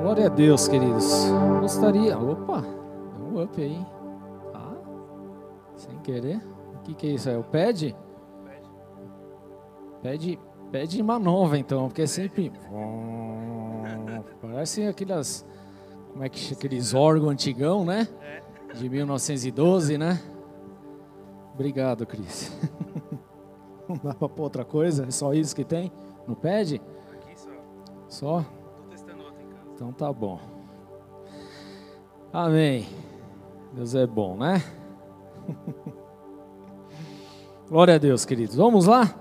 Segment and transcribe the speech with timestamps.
[0.00, 1.26] Glória a Deus, queridos.
[1.60, 2.16] Gostaria.
[2.16, 2.64] Opa,
[3.20, 3.84] um up aí.
[4.54, 4.76] Ah,
[5.76, 6.36] sem querer.
[6.76, 7.28] O que, que é isso?
[7.28, 7.94] É o pad?
[10.00, 10.38] Pede,
[10.70, 12.52] pede uma nova então, porque é sempre.
[14.40, 15.44] Parece aquelas.
[16.12, 18.08] Como é que aqueles órgãos antigão, né?
[18.74, 20.20] De 1912, né?
[21.54, 22.56] Obrigado, Cris.
[23.88, 25.06] Não dá pra pôr outra coisa?
[25.06, 25.90] É só isso que tem?
[26.26, 26.80] No pad?
[27.12, 27.50] Aqui só.
[28.08, 28.44] Só?
[29.78, 30.40] Então tá bom.
[32.32, 32.84] Amém.
[33.72, 34.60] Deus é bom, né?
[37.70, 38.56] Glória a Deus, queridos.
[38.56, 39.14] Vamos lá?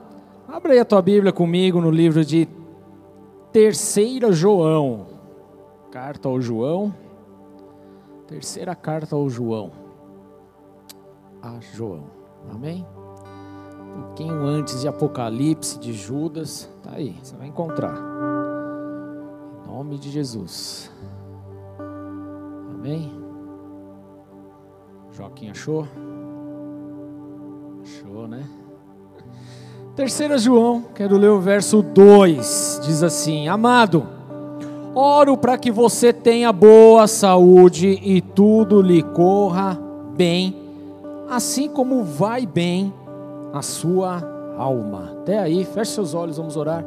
[0.47, 2.49] Abra aí a tua Bíblia comigo no livro de
[3.51, 5.05] Terceira João.
[5.91, 6.91] Carta ao João.
[8.25, 9.71] Terceira carta ao João.
[11.39, 12.05] A João.
[12.49, 12.83] Amém?
[13.95, 16.67] Um pouquinho antes de Apocalipse, de Judas.
[16.81, 18.16] Tá aí, você vai encontrar.
[19.87, 20.91] Nome de Jesus.
[22.73, 23.09] Amém?
[25.13, 25.87] Joaquim achou?
[27.81, 28.43] Achou, né?
[29.95, 32.81] Terceira João, quero ler o verso 2.
[32.83, 34.05] Diz assim: Amado,
[34.93, 39.79] oro para que você tenha boa saúde e tudo lhe corra
[40.17, 40.53] bem,
[41.29, 42.93] assim como vai bem
[43.53, 44.21] a sua
[44.57, 45.13] alma.
[45.21, 46.83] Até aí, feche seus olhos, vamos orar.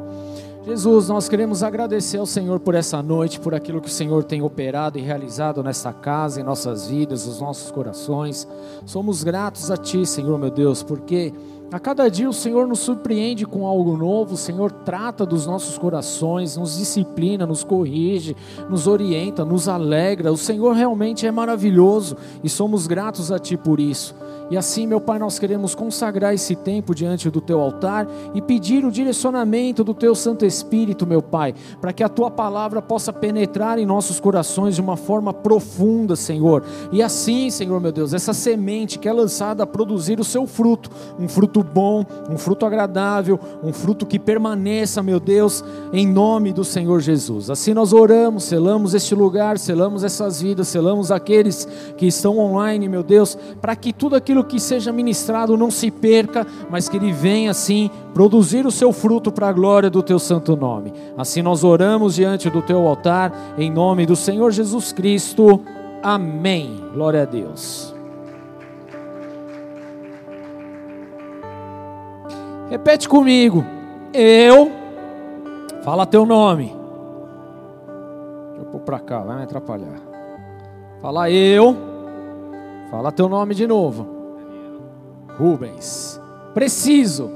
[0.63, 4.43] Jesus, nós queremos agradecer ao Senhor por essa noite, por aquilo que o Senhor tem
[4.43, 8.47] operado e realizado nessa casa, em nossas vidas, nos nossos corações.
[8.85, 11.33] Somos gratos a Ti, Senhor meu Deus, porque
[11.71, 15.79] a cada dia o Senhor nos surpreende com algo novo, o Senhor trata dos nossos
[15.79, 18.35] corações, nos disciplina, nos corrige,
[18.69, 20.31] nos orienta, nos alegra.
[20.31, 24.13] O Senhor realmente é maravilhoso e somos gratos a Ti por isso.
[24.51, 28.83] E assim, meu Pai, nós queremos consagrar esse tempo diante do Teu altar e pedir
[28.83, 33.79] o direcionamento do Teu Santo Espírito, meu Pai, para que a Tua palavra possa penetrar
[33.79, 36.65] em nossos corações de uma forma profunda, Senhor.
[36.91, 40.89] E assim, Senhor, meu Deus, essa semente que é lançada a produzir o seu fruto,
[41.17, 45.63] um fruto bom, um fruto agradável, um fruto que permaneça, meu Deus,
[45.93, 47.49] em nome do Senhor Jesus.
[47.49, 53.01] Assim nós oramos, selamos este lugar, selamos essas vidas, selamos aqueles que estão online, meu
[53.01, 57.51] Deus, para que tudo aquilo que seja ministrado não se perca, mas que ele venha
[57.51, 60.93] assim produzir o seu fruto para a glória do teu santo nome.
[61.17, 65.61] Assim nós oramos diante do teu altar, em nome do Senhor Jesus Cristo.
[66.03, 66.83] Amém.
[66.93, 67.93] Glória a Deus.
[72.69, 73.65] Repete comigo.
[74.13, 74.71] Eu.
[75.83, 76.75] Fala teu nome.
[78.47, 79.99] Deixa eu pôr para cá, vai me atrapalhar.
[81.01, 81.75] Fala eu.
[82.89, 84.20] Fala teu nome de novo.
[85.41, 86.21] Rubens.
[86.53, 87.31] Preciso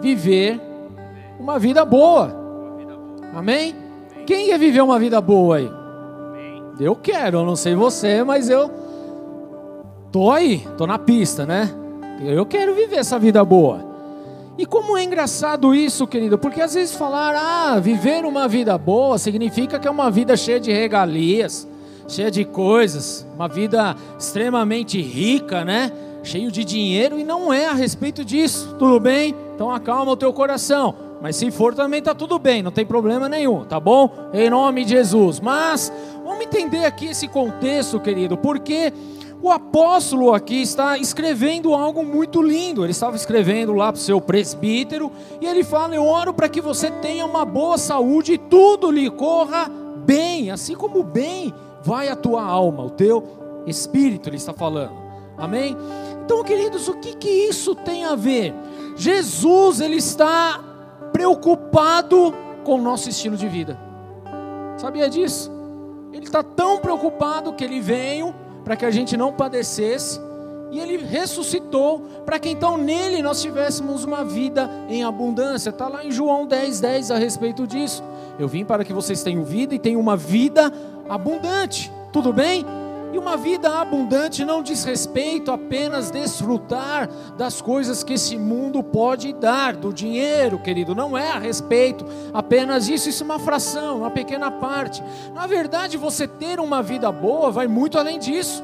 [0.00, 0.60] viver
[1.38, 2.34] uma vida boa.
[3.32, 3.76] Amém?
[4.26, 5.70] Quem quer viver uma vida boa aí?
[6.80, 8.68] Eu quero, eu não sei você, mas eu
[10.10, 11.72] tô aí, tô na pista, né?
[12.20, 13.86] Eu quero viver essa vida boa.
[14.56, 19.18] E como é engraçado isso, querido, porque às vezes falar, ah, viver uma vida boa
[19.18, 21.68] significa que é uma vida cheia de regalias,
[22.08, 25.92] cheia de coisas, uma vida extremamente rica, né?
[26.22, 29.34] Cheio de dinheiro, e não é a respeito disso, tudo bem?
[29.54, 30.94] Então acalma o teu coração.
[31.20, 34.10] Mas se for também tá tudo bem, não tem problema nenhum, tá bom?
[34.32, 35.40] Em nome de Jesus.
[35.40, 35.92] Mas
[36.24, 38.92] vamos entender aqui esse contexto, querido, porque
[39.42, 42.84] o apóstolo aqui está escrevendo algo muito lindo.
[42.84, 46.60] Ele estava escrevendo lá para o seu presbítero e ele fala: Eu oro para que
[46.60, 49.70] você tenha uma boa saúde e tudo lhe corra
[50.04, 51.52] bem, assim como bem
[51.82, 54.28] vai a tua alma, o teu espírito.
[54.28, 54.92] Ele está falando,
[55.38, 55.76] amém?
[56.24, 58.54] Então, queridos, o que, que isso tem a ver?
[58.96, 60.60] Jesus, ele está
[61.12, 62.34] preocupado
[62.64, 63.78] com o nosso estilo de vida,
[64.76, 65.50] sabia disso?
[66.12, 68.34] Ele está tão preocupado que ele veio
[68.64, 70.20] para que a gente não padecesse,
[70.70, 75.70] e ele ressuscitou para que então nele nós tivéssemos uma vida em abundância.
[75.70, 78.02] Está lá em João 10, 10 a respeito disso.
[78.38, 80.70] Eu vim para que vocês tenham vida e tenham uma vida
[81.08, 81.90] abundante.
[82.12, 82.66] Tudo bem?
[83.12, 89.32] E uma vida abundante não diz respeito apenas desfrutar das coisas que esse mundo pode
[89.32, 94.10] dar, do dinheiro, querido, não é a respeito apenas isso, isso é uma fração, uma
[94.10, 95.02] pequena parte.
[95.34, 98.62] Na verdade, você ter uma vida boa vai muito além disso.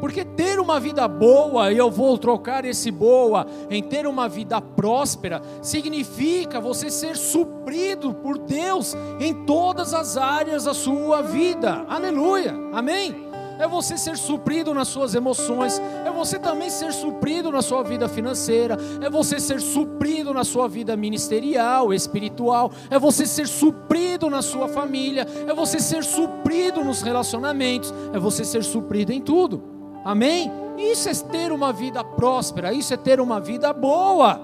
[0.00, 4.60] Porque ter uma vida boa, e eu vou trocar esse boa em ter uma vida
[4.60, 11.84] próspera, significa você ser suprido por Deus em todas as áreas da sua vida.
[11.88, 12.54] Aleluia.
[12.72, 13.27] Amém.
[13.58, 18.08] É você ser suprido nas suas emoções, é você também ser suprido na sua vida
[18.08, 24.42] financeira, é você ser suprido na sua vida ministerial, espiritual, é você ser suprido na
[24.42, 29.62] sua família, é você ser suprido nos relacionamentos, é você ser suprido em tudo.
[30.04, 30.50] Amém?
[30.78, 34.40] Isso é ter uma vida próspera, isso é ter uma vida boa.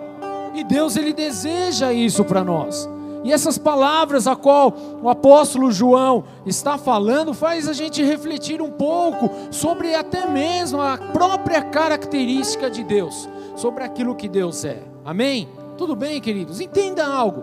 [0.55, 2.89] E Deus ele deseja isso para nós.
[3.25, 4.73] E essas palavras a qual
[5.03, 10.99] o apóstolo João está falando faz a gente refletir um pouco sobre até mesmo a
[10.99, 13.27] própria característica de Deus,
[13.57, 14.83] sobre aquilo que Deus é.
[15.03, 15.49] Amém?
[15.79, 16.61] Tudo bem, queridos?
[16.61, 17.43] Entenda algo.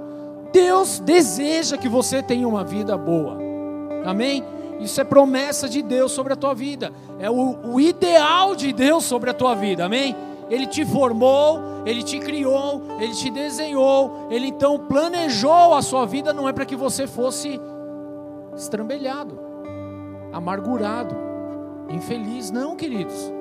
[0.53, 3.39] Deus deseja que você tenha uma vida boa.
[4.05, 4.43] Amém?
[4.79, 6.91] Isso é promessa de Deus sobre a tua vida.
[7.19, 9.85] É o, o ideal de Deus sobre a tua vida.
[9.85, 10.15] Amém?
[10.51, 16.33] Ele te formou, Ele te criou, Ele te desenhou, Ele então planejou a sua vida,
[16.33, 17.57] não é para que você fosse
[18.53, 19.39] estrambelhado,
[20.33, 21.15] amargurado,
[21.89, 23.31] infeliz, não, queridos.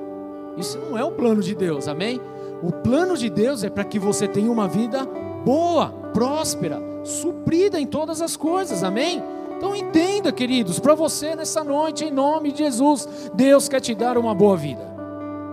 [0.57, 2.21] Isso não é o plano de Deus, amém?
[2.63, 5.05] O plano de Deus é para que você tenha uma vida
[5.45, 9.21] boa, próspera, suprida em todas as coisas, amém?
[9.57, 14.17] Então entenda, queridos, para você nessa noite, em nome de Jesus, Deus quer te dar
[14.17, 15.00] uma boa vida.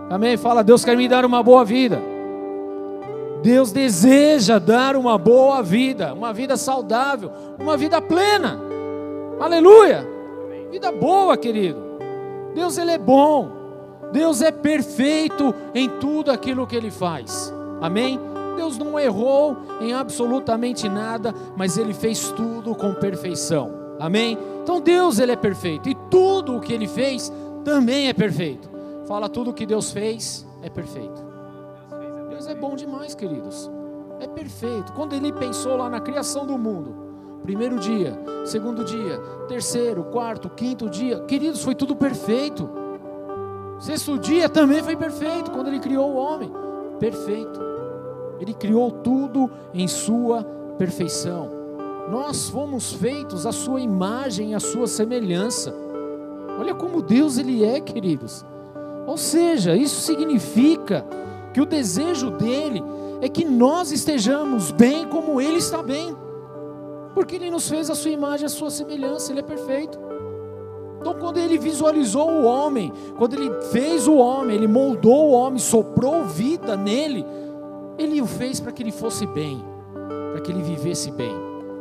[0.10, 0.38] Amém?
[0.38, 2.02] Fala, Deus quer me dar uma boa vida.
[3.42, 8.60] Deus deseja dar uma boa vida, uma vida saudável, uma vida plena.
[9.40, 10.08] Aleluia!
[10.72, 11.80] Vida boa, querido.
[12.54, 13.52] Deus ele é bom.
[14.12, 17.54] Deus é perfeito em tudo aquilo que ele faz.
[17.82, 18.20] Amém?
[18.56, 23.72] Deus não errou em absolutamente nada, mas ele fez tudo com perfeição.
[24.00, 24.38] Amém?
[24.64, 27.32] Então Deus ele é perfeito e tudo o que ele fez
[27.64, 28.77] também é perfeito.
[29.08, 31.24] Fala tudo que Deus fez é perfeito.
[32.30, 33.72] Deus é bom demais, queridos.
[34.20, 34.92] É perfeito.
[34.94, 36.94] Quando ele pensou lá na criação do mundo,
[37.42, 39.18] primeiro dia, segundo dia,
[39.48, 42.70] terceiro, quarto, quinto dia, queridos, foi tudo perfeito.
[43.80, 46.52] Sexto dia também foi perfeito, quando ele criou o homem.
[47.00, 47.62] Perfeito.
[48.42, 50.44] Ele criou tudo em sua
[50.78, 51.50] perfeição.
[52.10, 55.74] Nós fomos feitos à sua imagem, à sua semelhança.
[56.60, 58.46] Olha como Deus ele é, queridos.
[59.08, 61.06] Ou seja, isso significa
[61.54, 62.84] que o desejo dele
[63.22, 66.16] é que nós estejamos bem como ele está bem,
[67.16, 69.98] porque ele nos fez a sua imagem, a sua semelhança, ele é perfeito.
[71.00, 75.58] Então, quando ele visualizou o homem, quando ele fez o homem, ele moldou o homem,
[75.58, 77.26] soprou vida nele,
[77.98, 79.64] ele o fez para que ele fosse bem,
[80.34, 81.34] para que ele vivesse bem.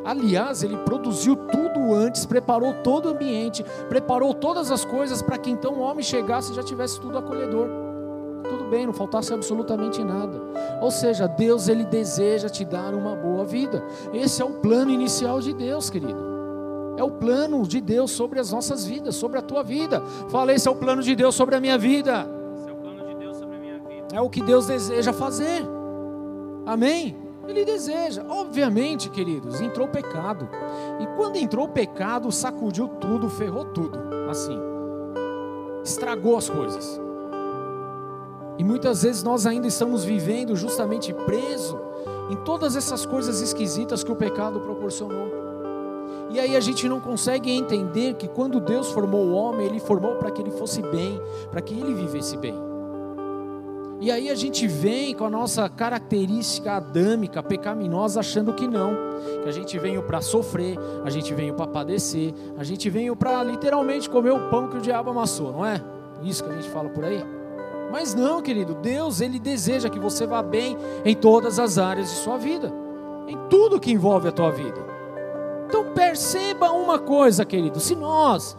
[0.04, 5.50] Aliás, ele produziu tudo antes, preparou todo o ambiente, preparou todas as coisas para que
[5.50, 7.68] então o homem chegasse e já tivesse tudo acolhedor.
[8.48, 10.40] Tudo bem, não faltasse absolutamente nada.
[10.80, 13.82] Ou seja, Deus ele deseja te dar uma boa vida.
[14.12, 16.36] Esse é o plano inicial de Deus, querido.
[16.96, 20.02] É o plano de Deus sobre as nossas vidas, sobre a tua vida.
[20.28, 22.26] Fala, esse é o plano de Deus sobre a minha vida.
[22.56, 24.06] Esse é o plano de Deus sobre a minha vida.
[24.12, 25.62] É o que Deus deseja fazer.
[26.64, 27.25] Amém?
[27.48, 28.24] Ele deseja.
[28.28, 30.48] Obviamente, queridos, entrou pecado.
[31.00, 33.98] E quando entrou o pecado, sacudiu tudo, ferrou tudo.
[34.28, 34.58] Assim.
[35.84, 37.00] Estragou as coisas.
[38.58, 41.78] E muitas vezes nós ainda estamos vivendo justamente preso
[42.30, 45.46] em todas essas coisas esquisitas que o pecado proporcionou.
[46.30, 50.16] E aí a gente não consegue entender que quando Deus formou o homem, ele formou
[50.16, 51.20] para que ele fosse bem,
[51.50, 52.54] para que ele vivesse bem.
[53.98, 58.94] E aí a gente vem com a nossa característica adâmica, pecaminosa, achando que não,
[59.42, 63.42] que a gente veio para sofrer, a gente veio para padecer, a gente veio para
[63.42, 65.80] literalmente comer o pão que o diabo amassou, não é?
[66.22, 67.24] Isso que a gente fala por aí.
[67.90, 72.16] Mas não, querido, Deus ele deseja que você vá bem em todas as áreas de
[72.16, 72.70] sua vida,
[73.26, 74.84] em tudo que envolve a tua vida.
[75.66, 78.56] Então perceba uma coisa, querido, se nós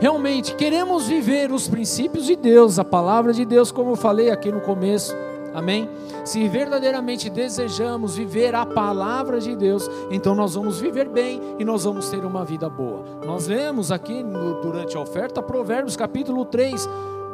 [0.00, 4.50] realmente queremos viver os princípios de Deus, a palavra de Deus, como eu falei aqui
[4.50, 5.14] no começo,
[5.54, 5.88] amém?
[6.24, 11.84] Se verdadeiramente desejamos viver a palavra de Deus, então nós vamos viver bem e nós
[11.84, 13.04] vamos ter uma vida boa.
[13.24, 16.88] Nós lemos aqui no, durante a oferta, Provérbios capítulo 3.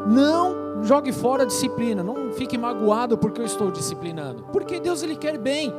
[0.06, 5.16] Não jogue fora a disciplina, não fique magoado porque eu estou disciplinando, porque Deus ele
[5.16, 5.72] quer bem,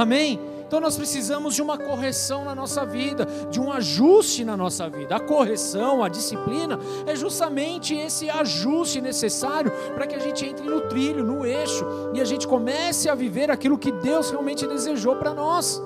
[0.00, 0.40] amém?
[0.68, 5.16] Então nós precisamos de uma correção na nossa vida, de um ajuste na nossa vida.
[5.16, 10.82] A correção, a disciplina é justamente esse ajuste necessário para que a gente entre no
[10.82, 15.32] trilho, no eixo e a gente comece a viver aquilo que Deus realmente desejou para
[15.32, 15.82] nós.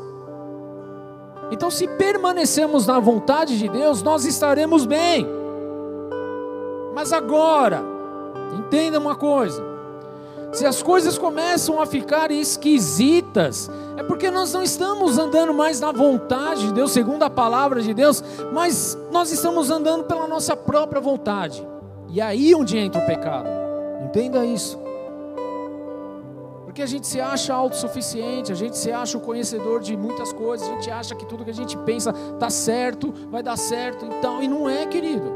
[1.52, 5.28] Então, se permanecemos na vontade de Deus, nós estaremos bem.
[6.92, 7.84] Mas agora,
[8.58, 9.62] entenda uma coisa:
[10.52, 13.70] se as coisas começam a ficar esquisitas,
[14.22, 18.22] porque nós não estamos andando mais na vontade de Deus, segundo a palavra de Deus,
[18.52, 21.66] mas nós estamos andando pela nossa própria vontade.
[22.08, 23.48] E é aí onde entra o pecado.
[24.04, 24.78] Entenda isso.
[26.64, 30.68] Porque a gente se acha autossuficiente, a gente se acha o conhecedor de muitas coisas,
[30.68, 34.40] a gente acha que tudo que a gente pensa está certo, vai dar certo, então,
[34.40, 35.32] e não é, querido.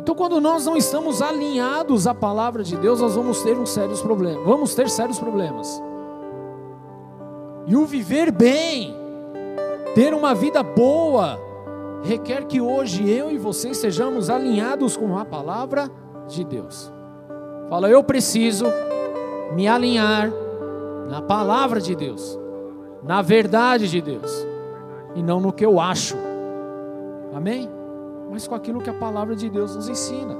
[0.00, 4.02] Então, quando nós não estamos alinhados à palavra de Deus, nós vamos ter uns sérios
[4.02, 4.44] problemas.
[4.44, 5.80] Vamos ter sérios problemas.
[7.66, 8.94] E o viver bem,
[9.94, 11.38] ter uma vida boa,
[12.02, 15.88] requer que hoje eu e você estejamos alinhados com a palavra
[16.26, 16.92] de Deus.
[17.68, 18.66] Fala, eu preciso
[19.54, 20.30] me alinhar
[21.08, 22.38] na palavra de Deus,
[23.02, 24.46] na verdade de Deus,
[25.14, 26.16] e não no que eu acho.
[27.32, 27.68] Amém?
[28.30, 30.36] Mas com aquilo que a palavra de Deus nos ensina.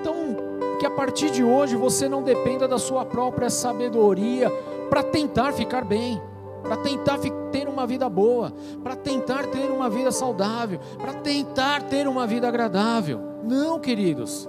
[0.00, 0.14] Então,
[0.78, 4.50] que a partir de hoje você não dependa da sua própria sabedoria
[4.88, 6.20] para tentar ficar bem,
[6.62, 7.18] para tentar
[7.50, 8.52] ter uma vida boa,
[8.82, 13.20] para tentar ter uma vida saudável, para tentar ter uma vida agradável.
[13.44, 14.48] Não, queridos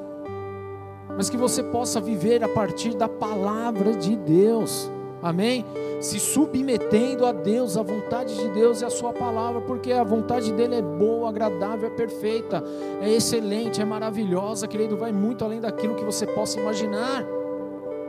[1.17, 4.89] mas que você possa viver a partir da palavra de Deus.
[5.19, 5.65] Amém?
[5.99, 10.53] Se submetendo a Deus, a vontade de Deus e a sua palavra, porque a vontade
[10.53, 12.63] dele é boa, agradável, é perfeita,
[13.01, 17.25] é excelente, é maravilhosa, querido, vai muito além daquilo que você possa imaginar.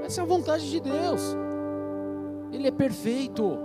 [0.05, 1.35] Essa é a vontade de Deus.
[2.53, 3.59] Ele é perfeito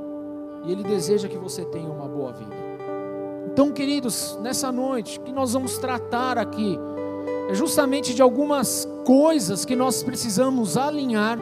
[0.66, 2.56] e ele deseja que você tenha uma boa vida.
[3.52, 6.80] Então, queridos, nessa noite que nós vamos tratar aqui
[7.50, 11.38] é justamente de algumas coisas que nós precisamos alinhar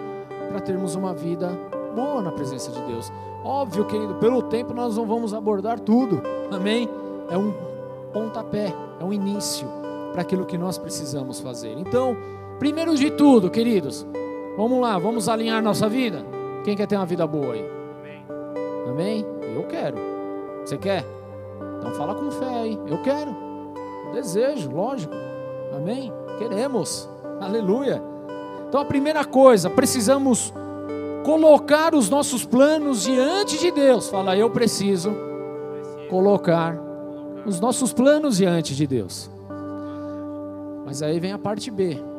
[0.49, 1.57] para termos uma vida
[1.95, 3.11] boa na presença de Deus.
[3.43, 6.21] Óbvio, querido, pelo tempo nós não vamos abordar tudo,
[6.51, 6.89] amém?
[7.29, 7.53] É um
[8.11, 9.67] pontapé, é um início
[10.11, 11.77] para aquilo que nós precisamos fazer.
[11.77, 12.17] Então,
[12.59, 14.05] primeiro de tudo, queridos,
[14.57, 16.25] vamos lá, vamos alinhar nossa vida.
[16.63, 17.65] Quem quer ter uma vida boa aí?
[17.99, 18.25] Amém?
[18.87, 19.25] Amém?
[19.55, 19.97] Eu quero.
[20.63, 21.03] Você quer?
[21.79, 22.79] Então fala com fé aí.
[22.87, 23.35] Eu quero.
[24.13, 25.13] Desejo, lógico.
[25.75, 26.11] Amém?
[26.37, 27.09] Queremos.
[27.39, 28.01] Aleluia.
[28.67, 30.53] Então a primeira coisa, precisamos
[31.25, 34.09] colocar os nossos planos diante de Deus.
[34.09, 35.11] Fala, eu preciso
[36.09, 36.77] colocar
[37.45, 39.29] os nossos planos diante de Deus.
[40.85, 42.10] Mas aí vem a parte B.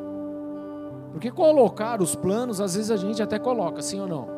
[1.12, 4.28] Porque colocar os planos, às vezes a gente até coloca, sim ou não?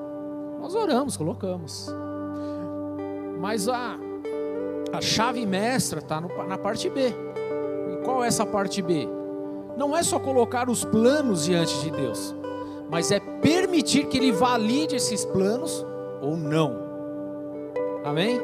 [0.61, 1.89] Nós oramos, colocamos.
[3.41, 3.97] Mas a,
[4.93, 7.15] a chave mestra está na parte B.
[8.05, 9.09] Qual é essa parte B?
[9.77, 12.35] Não é só colocar os planos diante de Deus,
[12.91, 15.85] mas é permitir que Ele valide esses planos
[16.21, 16.77] ou não.
[18.05, 18.41] Amém?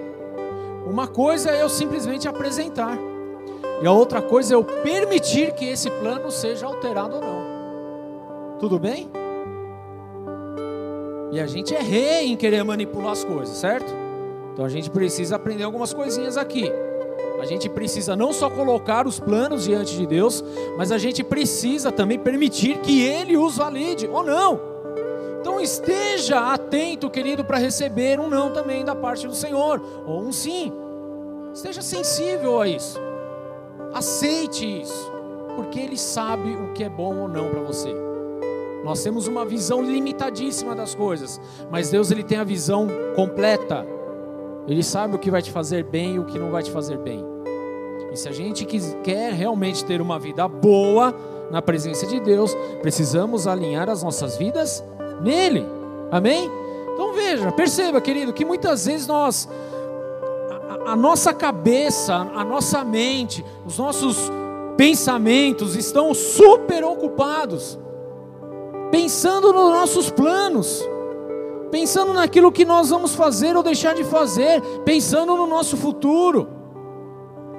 [0.86, 2.96] Uma coisa é eu simplesmente apresentar,
[3.82, 7.39] e a outra coisa é eu permitir que esse plano seja alterado ou não.
[8.60, 9.10] Tudo bem?
[11.32, 13.90] E a gente é rei em querer manipular as coisas, certo?
[14.52, 16.70] Então a gente precisa aprender algumas coisinhas aqui.
[17.40, 20.44] A gente precisa não só colocar os planos diante de Deus,
[20.76, 24.60] mas a gente precisa também permitir que Ele os valide, ou não.
[25.40, 30.32] Então esteja atento, querido, para receber um não também da parte do Senhor, ou um
[30.32, 30.70] sim.
[31.54, 33.00] Esteja sensível a isso.
[33.94, 35.10] Aceite isso,
[35.56, 38.09] porque Ele sabe o que é bom ou não para você.
[38.84, 43.86] Nós temos uma visão limitadíssima das coisas, mas Deus ele tem a visão completa.
[44.66, 46.98] Ele sabe o que vai te fazer bem e o que não vai te fazer
[46.98, 47.24] bem.
[48.12, 48.64] E se a gente
[49.02, 51.14] quer realmente ter uma vida boa
[51.50, 54.82] na presença de Deus, precisamos alinhar as nossas vidas
[55.22, 55.66] nele.
[56.10, 56.50] Amém?
[56.94, 59.48] Então veja, perceba, querido, que muitas vezes nós
[60.86, 64.30] a, a nossa cabeça, a nossa mente, os nossos
[64.76, 67.78] pensamentos estão super ocupados
[68.90, 70.88] pensando nos nossos planos,
[71.70, 76.60] pensando naquilo que nós vamos fazer ou deixar de fazer, pensando no nosso futuro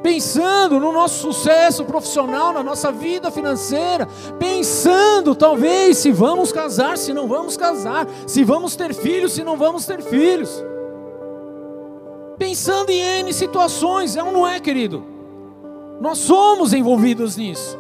[0.02, 4.08] pensando no nosso sucesso profissional, na nossa vida financeira,
[4.40, 9.58] pensando talvez se vamos casar, se não vamos casar, se vamos ter filhos, se não
[9.58, 10.64] vamos ter filhos.
[12.38, 15.04] Pensando em N situações, é ou não é, querido?
[16.00, 17.78] Nós somos envolvidos nisso.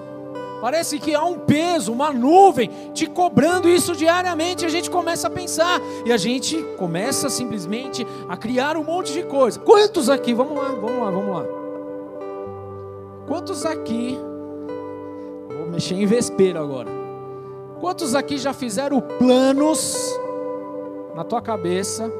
[0.61, 4.63] Parece que há um peso, uma nuvem te cobrando isso diariamente.
[4.63, 9.23] A gente começa a pensar e a gente começa simplesmente a criar um monte de
[9.23, 9.59] coisa.
[9.59, 10.35] Quantos aqui?
[10.35, 11.45] Vamos lá, vamos lá, vamos lá.
[13.27, 14.19] Quantos aqui,
[15.57, 16.89] vou mexer em vespeiro agora.
[17.79, 19.97] Quantos aqui já fizeram planos
[21.15, 22.11] na tua cabeça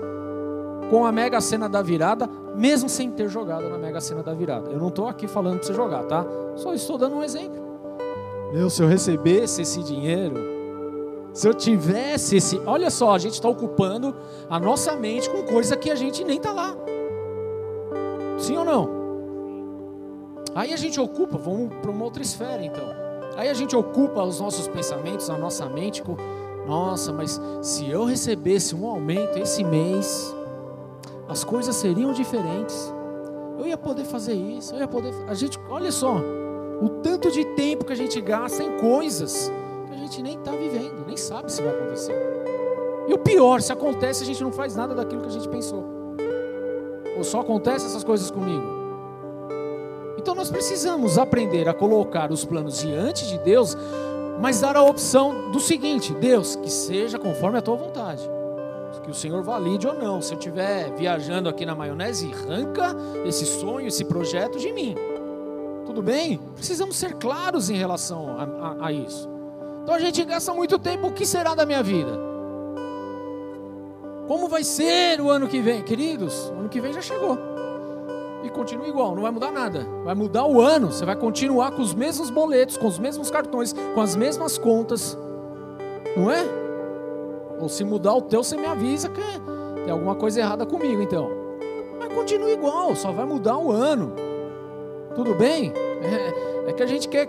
[0.90, 4.72] com a mega cena da virada, mesmo sem ter jogado na mega cena da virada?
[4.72, 6.26] Eu não estou aqui falando para você jogar, tá?
[6.56, 7.61] Só estou dando um exemplo.
[8.52, 10.36] Meu, se eu recebesse esse dinheiro,
[11.34, 12.60] se eu tivesse esse.
[12.66, 14.14] Olha só, a gente está ocupando
[14.50, 16.76] a nossa mente com coisa que a gente nem está lá.
[18.38, 19.02] Sim ou não?
[20.54, 22.84] Aí a gente ocupa, vamos para uma outra esfera então.
[23.38, 26.18] Aí a gente ocupa os nossos pensamentos, a nossa mente com,
[26.68, 30.36] nossa, mas se eu recebesse um aumento esse mês,
[31.30, 32.94] as coisas seriam diferentes.
[33.58, 35.14] Eu ia poder fazer isso, eu ia poder.
[35.28, 36.20] A gente, olha só,
[36.82, 39.52] o tanto de tempo que a gente gasta em coisas
[39.88, 42.16] que a gente nem está vivendo, nem sabe se vai acontecer.
[43.08, 45.84] E o pior, se acontece, a gente não faz nada daquilo que a gente pensou.
[47.16, 48.82] Ou só acontece essas coisas comigo.
[50.18, 53.78] Então nós precisamos aprender a colocar os planos diante de Deus,
[54.40, 58.28] mas dar a opção do seguinte: Deus, que seja conforme a tua vontade.
[59.04, 60.22] Que o Senhor valide ou não.
[60.22, 62.96] Se eu estiver viajando aqui na maionese, arranca
[63.26, 64.96] esse sonho, esse projeto de mim.
[65.92, 66.40] Tudo bem?
[66.56, 69.30] Precisamos ser claros em relação a, a, a isso.
[69.84, 71.08] Então a gente gasta muito tempo.
[71.08, 72.18] O que será da minha vida?
[74.26, 75.82] Como vai ser o ano que vem?
[75.82, 77.38] Queridos, ano que vem já chegou.
[78.42, 79.86] E continua igual, não vai mudar nada.
[80.06, 83.76] Vai mudar o ano, você vai continuar com os mesmos boletos, com os mesmos cartões,
[83.94, 85.18] com as mesmas contas.
[86.16, 86.46] Não é?
[87.60, 89.22] Ou se mudar o teu, você me avisa que
[89.84, 91.30] tem alguma coisa errada comigo, então.
[92.00, 94.31] Mas continua igual, só vai mudar o ano.
[95.16, 95.74] Tudo bem?
[96.02, 97.28] É, é que a gente quer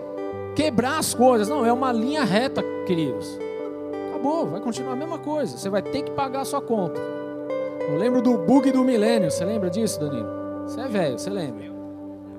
[0.55, 1.47] quebrar as coisas.
[1.47, 3.39] Não, é uma linha reta, queridos.
[4.09, 5.57] Acabou, vai continuar a mesma coisa.
[5.57, 6.99] Você vai ter que pagar a sua conta.
[7.89, 9.29] Eu lembro do bug do milênio.
[9.29, 10.27] Você lembra disso, Danilo?
[10.65, 11.65] Você é velho, você lembra?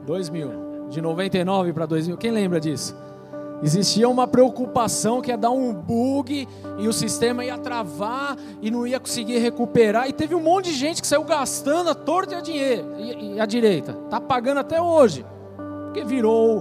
[0.06, 0.88] 2000.
[0.88, 2.16] De 99 para 2000.
[2.16, 2.96] Quem lembra disso?
[3.62, 6.46] Existia uma preocupação que ia dar um bug
[6.78, 10.08] e o sistema ia travar e não ia conseguir recuperar.
[10.08, 13.40] E teve um monte de gente que saiu gastando a torta e a, dinheiro, e
[13.40, 13.96] a direita.
[14.04, 15.24] Está pagando até hoje.
[15.94, 16.58] Porque virou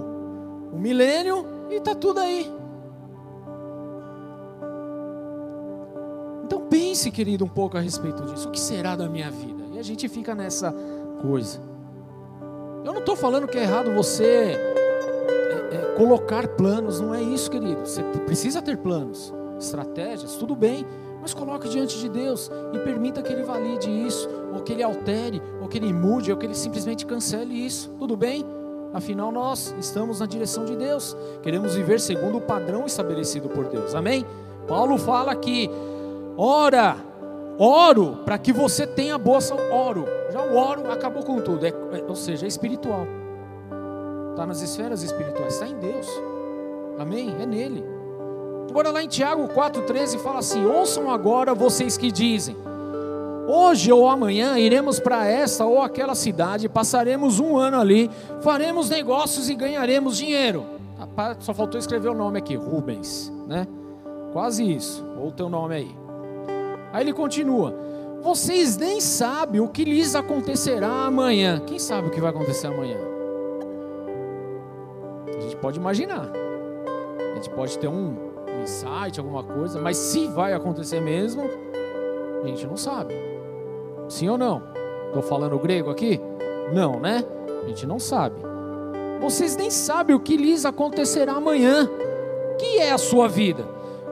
[0.72, 2.48] o milênio e está tudo aí.
[6.44, 8.48] Então pense, querido, um pouco a respeito disso.
[8.48, 9.64] O que será da minha vida?
[9.72, 10.72] E a gente fica nessa
[11.20, 11.58] coisa.
[12.84, 17.50] Eu não estou falando que é errado você é, é, colocar planos, não é isso,
[17.50, 17.80] querido.
[17.80, 20.86] Você precisa ter planos, estratégias, tudo bem,
[21.20, 25.42] mas coloque diante de Deus e permita que Ele valide isso, ou que Ele altere,
[25.60, 28.62] ou que Ele mude, ou que Ele simplesmente cancele isso, tudo bem?
[28.94, 33.92] Afinal, nós estamos na direção de Deus, queremos viver segundo o padrão estabelecido por Deus,
[33.92, 34.24] amém?
[34.68, 35.68] Paulo fala que,
[36.38, 36.96] ora,
[37.58, 41.70] oro para que você tenha boa saúde, oro, já o oro acabou com tudo, é,
[41.70, 43.04] é, ou seja, é espiritual,
[44.30, 46.08] está nas esferas espirituais, está em Deus,
[46.96, 47.34] amém?
[47.40, 47.84] É nele.
[48.70, 52.56] Agora lá em Tiago 4,13 fala assim: ouçam agora vocês que dizem.
[53.46, 59.50] Hoje ou amanhã iremos para essa ou aquela cidade, passaremos um ano ali, faremos negócios
[59.50, 60.64] e ganharemos dinheiro.
[61.40, 63.66] Só faltou escrever o nome aqui, Rubens, né?
[64.32, 65.04] Quase isso.
[65.18, 65.96] Ou o teu nome aí.
[66.92, 67.74] Aí ele continua:
[68.22, 71.60] Vocês nem sabem o que lhes acontecerá amanhã.
[71.66, 72.98] Quem sabe o que vai acontecer amanhã?
[75.36, 76.30] A gente pode imaginar.
[77.32, 78.16] A gente pode ter um,
[78.62, 81.42] insight, alguma coisa, mas se vai acontecer mesmo,
[82.42, 83.14] a gente não sabe.
[84.08, 84.62] Sim ou não?
[85.06, 86.20] Estou falando grego aqui?
[86.72, 87.24] Não, né?
[87.62, 88.36] A gente não sabe.
[89.20, 91.88] Vocês nem sabem o que lhes acontecerá amanhã.
[92.58, 93.64] Que é a sua vida?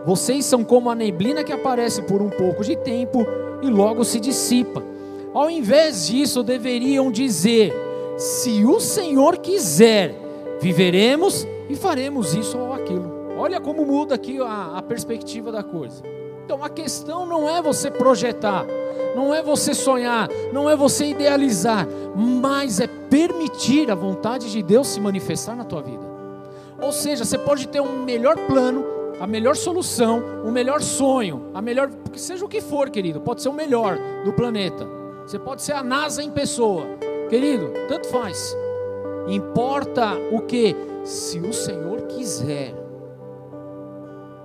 [0.04, 3.26] Vocês são como a neblina que aparece por um pouco de tempo
[3.62, 4.82] e logo se dissipa.
[5.32, 7.72] Ao invés disso, deveriam dizer:
[8.16, 10.14] se o Senhor quiser,
[10.60, 13.22] viveremos e faremos isso ou aquilo.
[13.38, 16.02] Olha como muda aqui a, a perspectiva da coisa.
[16.44, 18.66] Então a questão não é você projetar,
[19.14, 24.88] não é você sonhar, não é você idealizar, mas é permitir a vontade de Deus
[24.88, 26.04] se manifestar na tua vida.
[26.80, 28.84] Ou seja, você pode ter um melhor plano,
[29.20, 33.48] a melhor solução, o melhor sonho, a melhor, seja o que for, querido, pode ser
[33.48, 34.86] o melhor do planeta.
[35.24, 36.84] Você pode ser a NASA em pessoa,
[37.30, 38.56] querido, tanto faz.
[39.28, 40.74] Importa o que?
[41.04, 42.81] Se o Senhor quiser.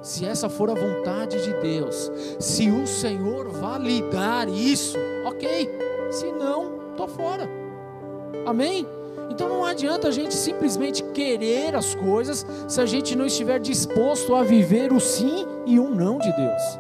[0.08, 5.70] Se essa for a vontade de Deus, se o Senhor validar isso, ok.
[6.10, 7.46] Se não, estou fora.
[8.46, 8.88] Amém?
[9.30, 14.34] Então não adianta a gente simplesmente querer as coisas se a gente não estiver disposto
[14.34, 16.80] a viver o sim e o não de Deus.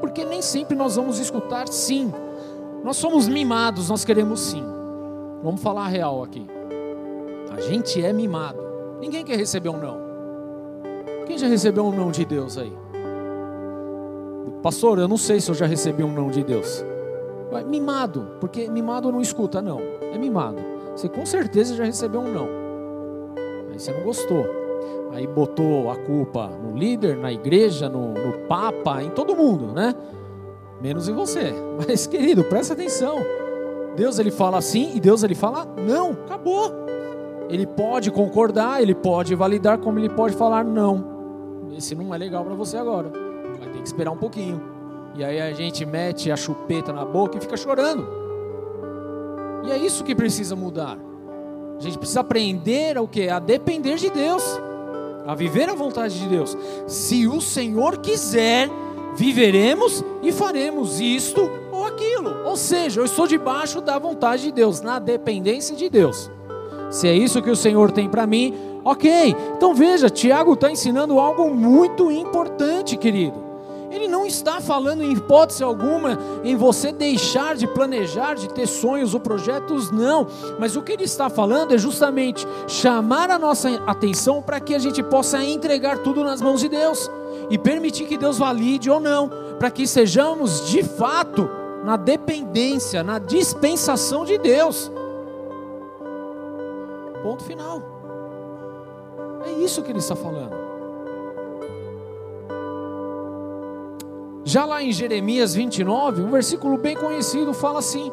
[0.00, 2.12] Porque nem sempre nós vamos escutar sim.
[2.82, 4.64] Nós somos mimados, nós queremos sim.
[5.44, 6.44] Vamos falar a real aqui.
[7.56, 8.58] A gente é mimado.
[9.00, 10.03] Ninguém quer receber um não.
[11.26, 12.72] Quem já recebeu um não de Deus aí?
[14.64, 16.82] Pastor, eu não sei se eu já recebi um não de Deus.
[17.68, 19.78] Mimado, porque mimado não escuta não.
[20.00, 20.56] É mimado.
[20.96, 22.48] Você com certeza já recebeu um não.
[23.70, 24.46] Aí você não gostou.
[25.12, 29.94] Aí botou a culpa no líder, na igreja, no, no papa, em todo mundo, né?
[30.80, 31.52] Menos em você.
[31.86, 33.18] Mas querido, presta atenção.
[33.94, 36.12] Deus ele fala assim e Deus ele fala não.
[36.12, 36.72] Acabou.
[37.50, 41.13] Ele pode concordar, ele pode validar, como ele pode falar não.
[41.76, 43.10] Esse não é legal para você agora.
[43.58, 44.60] Vai ter que esperar um pouquinho.
[45.16, 48.06] E aí a gente mete a chupeta na boca e fica chorando.
[49.64, 50.98] E é isso que precisa mudar.
[51.78, 53.28] A gente precisa aprender o que?
[53.28, 54.42] A depender de Deus,
[55.26, 56.56] a viver a vontade de Deus.
[56.86, 58.68] Se o Senhor quiser,
[59.16, 62.44] viveremos e faremos isto ou aquilo.
[62.44, 66.30] Ou seja, eu estou debaixo da vontade de Deus, na dependência de Deus.
[66.90, 68.54] Se é isso que o Senhor tem para mim,
[68.84, 69.34] ok.
[69.56, 73.44] Então veja, Tiago está ensinando algo muito importante, querido.
[73.94, 79.14] Ele não está falando em hipótese alguma em você deixar de planejar, de ter sonhos
[79.14, 80.26] ou projetos, não.
[80.58, 84.80] Mas o que ele está falando é justamente chamar a nossa atenção para que a
[84.80, 87.08] gente possa entregar tudo nas mãos de Deus
[87.48, 91.48] e permitir que Deus valide ou não, para que sejamos de fato
[91.84, 94.90] na dependência, na dispensação de Deus.
[97.22, 97.93] Ponto final.
[99.46, 100.54] É isso que ele está falando.
[104.44, 108.10] Já lá em Jeremias 29, um versículo bem conhecido fala assim: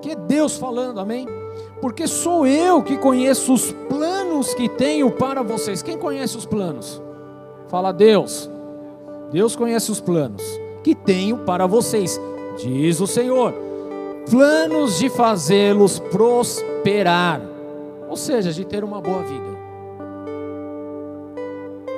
[0.00, 1.26] que é Deus falando, amém?
[1.80, 5.82] Porque sou eu que conheço os planos que tenho para vocês.
[5.82, 7.02] Quem conhece os planos?
[7.68, 8.50] Fala Deus.
[9.30, 10.42] Deus conhece os planos
[10.82, 12.20] que tenho para vocês,
[12.58, 13.54] diz o Senhor.
[14.28, 17.40] Planos de fazê-los prosperar,
[18.08, 19.59] ou seja, de ter uma boa vida.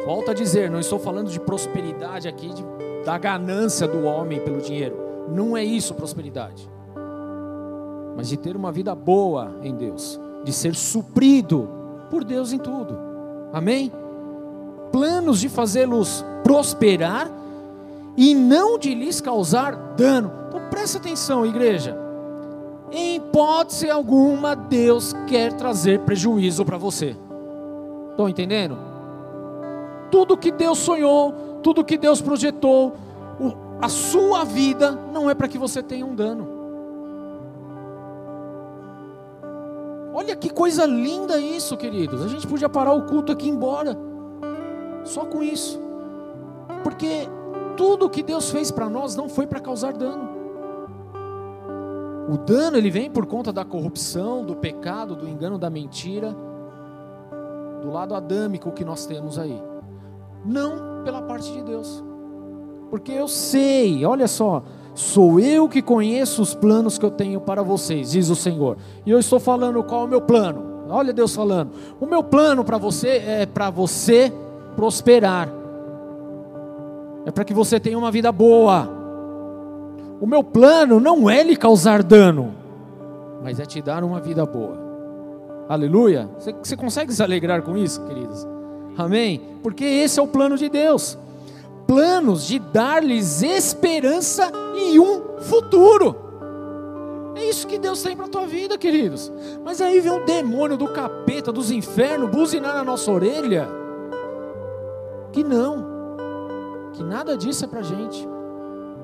[0.04, 2.64] Volto a dizer, não estou falando de prosperidade aqui, de
[3.04, 4.96] da ganância do homem pelo dinheiro.
[5.28, 6.68] Não é isso prosperidade.
[8.16, 11.68] Mas de ter uma vida boa em Deus, de ser suprido
[12.10, 12.96] por Deus em tudo.
[13.52, 13.92] Amém?
[14.90, 17.30] Planos de fazê-los prosperar
[18.16, 20.30] e não de lhes causar dano.
[20.48, 21.96] Então presta atenção, igreja.
[22.90, 27.16] Em hipótese alguma, Deus quer trazer prejuízo para você.
[28.10, 28.91] Estão entendendo?
[30.12, 32.94] Tudo que Deus sonhou, tudo que Deus projetou,
[33.80, 36.46] a sua vida não é para que você tenha um dano.
[40.14, 42.22] Olha que coisa linda isso, queridos.
[42.22, 43.96] A gente podia parar o culto aqui e ir embora.
[45.04, 45.80] Só com isso.
[46.84, 47.26] Porque
[47.76, 50.28] tudo que Deus fez para nós não foi para causar dano.
[52.28, 56.36] O dano ele vem por conta da corrupção, do pecado, do engano, da mentira,
[57.80, 59.71] do lado adâmico que nós temos aí.
[60.44, 62.02] Não pela parte de Deus.
[62.90, 64.62] Porque eu sei, olha só,
[64.94, 68.76] sou eu que conheço os planos que eu tenho para vocês, diz o Senhor.
[69.06, 70.72] E eu estou falando qual é o meu plano.
[70.88, 71.70] Olha Deus falando.
[71.98, 74.30] O meu plano para você é para você
[74.76, 75.48] prosperar.
[77.24, 78.88] É para que você tenha uma vida boa.
[80.20, 82.54] O meu plano não é lhe causar dano,
[83.42, 84.78] mas é te dar uma vida boa.
[85.68, 86.28] Aleluia.
[86.38, 88.46] Você, você consegue se alegrar com isso, queridos?
[88.96, 89.40] Amém?
[89.62, 91.18] Porque esse é o plano de Deus
[91.92, 96.16] planos de dar-lhes esperança e um futuro.
[97.34, 99.30] É isso que Deus tem para a tua vida, queridos.
[99.62, 103.68] Mas aí vem um demônio do capeta, dos infernos, buzinar na nossa orelha.
[105.32, 105.84] Que não,
[106.94, 108.26] que nada disso é para gente.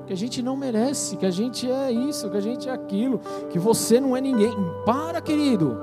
[0.07, 3.21] Que a gente não merece, que a gente é isso, que a gente é aquilo,
[3.51, 4.55] que você não é ninguém.
[4.83, 5.77] Para, querido.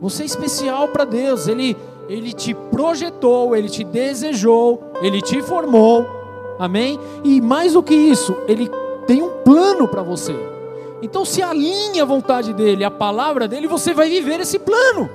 [0.00, 1.46] Você é especial para Deus.
[1.46, 1.76] Ele
[2.08, 6.06] ele te projetou, ele te desejou, ele te formou,
[6.58, 6.98] amém?
[7.24, 8.70] E mais do que isso, ele
[9.06, 10.34] tem um plano para você.
[11.02, 15.10] Então, se alinhe a vontade dele, a palavra dele, você vai viver esse plano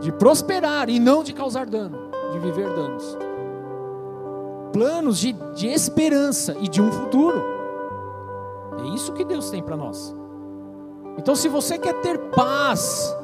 [0.00, 1.98] de prosperar e não de causar dano,
[2.32, 3.16] de viver danos.
[4.72, 7.42] Planos de, de esperança e de um futuro.
[8.84, 10.14] É isso que Deus tem para nós.
[11.18, 13.14] Então, se você quer ter paz,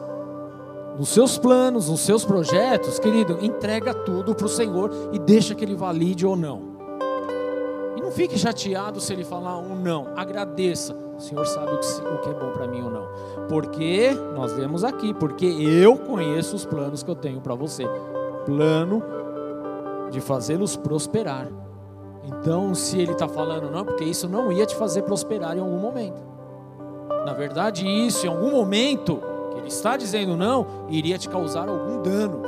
[0.98, 5.64] nos seus planos, nos seus projetos, querido, entrega tudo para o Senhor e deixa que
[5.64, 6.76] Ele valide ou não.
[7.96, 10.08] E não fique chateado se Ele falar um não.
[10.16, 10.94] Agradeça.
[10.94, 11.78] O Senhor sabe o
[12.20, 13.08] que, é bom para mim ou não.
[13.48, 17.86] Porque nós vemos aqui, porque eu conheço os planos que eu tenho para você.
[18.44, 19.02] Plano
[20.10, 21.48] de fazê-los prosperar.
[22.24, 25.78] Então, se Ele está falando não, porque isso não ia te fazer prosperar em algum
[25.78, 26.22] momento.
[27.24, 29.20] Na verdade, isso em algum momento
[29.58, 32.42] ele está dizendo não, iria te causar algum dano.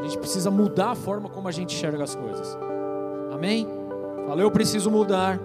[0.00, 2.56] A gente precisa mudar a forma como a gente enxerga as coisas.
[3.32, 3.66] Amém?
[4.26, 5.38] Falei, eu preciso mudar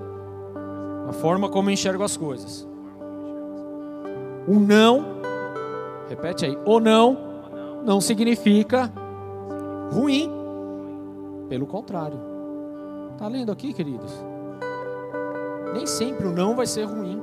[1.08, 2.68] a forma como eu enxergo as coisas.
[4.48, 5.06] O não,
[6.10, 7.32] repete aí, o não
[7.86, 8.92] não significa
[9.92, 10.32] ruim.
[11.50, 12.18] Pelo contrário.
[13.18, 14.12] Tá lendo aqui, queridos?
[15.74, 17.22] Nem sempre o não vai ser ruim.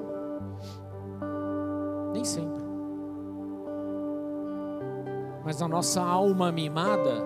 [5.49, 7.25] Mas a nossa alma mimada,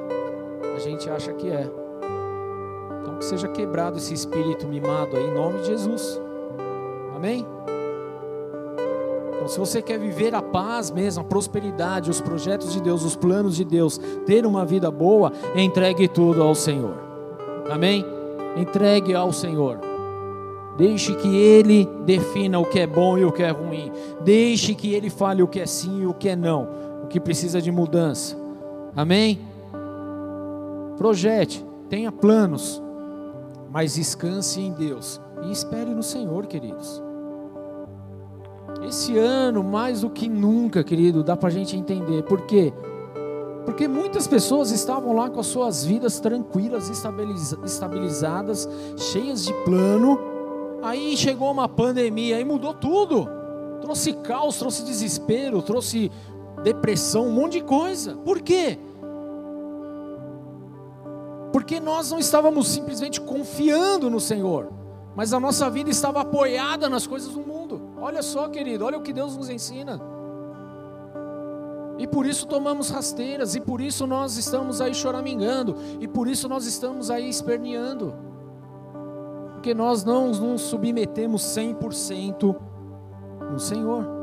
[0.77, 1.69] a gente acha que é.
[3.01, 6.21] Então que seja quebrado esse espírito mimado aí em nome de Jesus.
[7.17, 7.45] Amém?
[9.35, 13.17] Então, se você quer viver a paz mesmo, a prosperidade, os projetos de Deus, os
[13.17, 16.95] planos de Deus, ter uma vida boa, entregue tudo ao Senhor.
[17.69, 18.07] Amém?
[18.57, 19.81] Entregue ao Senhor.
[20.77, 23.91] Deixe que Ele defina o que é bom e o que é ruim.
[24.21, 26.82] Deixe que Ele fale o que é sim e o que é não.
[27.13, 28.35] Que precisa de mudança.
[28.97, 29.39] Amém?
[30.97, 32.83] Projete, tenha planos,
[33.71, 37.03] mas descanse em Deus e espere no Senhor, queridos.
[38.89, 42.23] Esse ano, mais do que nunca, querido, dá para a gente entender.
[42.23, 42.73] Por quê?
[43.67, 46.91] Porque muitas pessoas estavam lá com as suas vidas tranquilas,
[47.63, 50.19] estabilizadas, cheias de plano.
[50.83, 53.29] Aí chegou uma pandemia e mudou tudo.
[53.83, 56.11] Trouxe caos, trouxe desespero, trouxe
[56.63, 58.15] depressão, um monte de coisa.
[58.17, 58.79] Por quê?
[61.53, 64.73] Porque nós não estávamos simplesmente confiando no Senhor,
[65.15, 67.81] mas a nossa vida estava apoiada nas coisas do mundo.
[68.01, 70.01] Olha só, querido, olha o que Deus nos ensina.
[71.99, 76.49] E por isso tomamos rasteiras, e por isso nós estamos aí choramingando, e por isso
[76.49, 78.15] nós estamos aí esperneando.
[79.53, 82.57] Porque nós não nos submetemos 100%
[83.53, 84.22] no Senhor.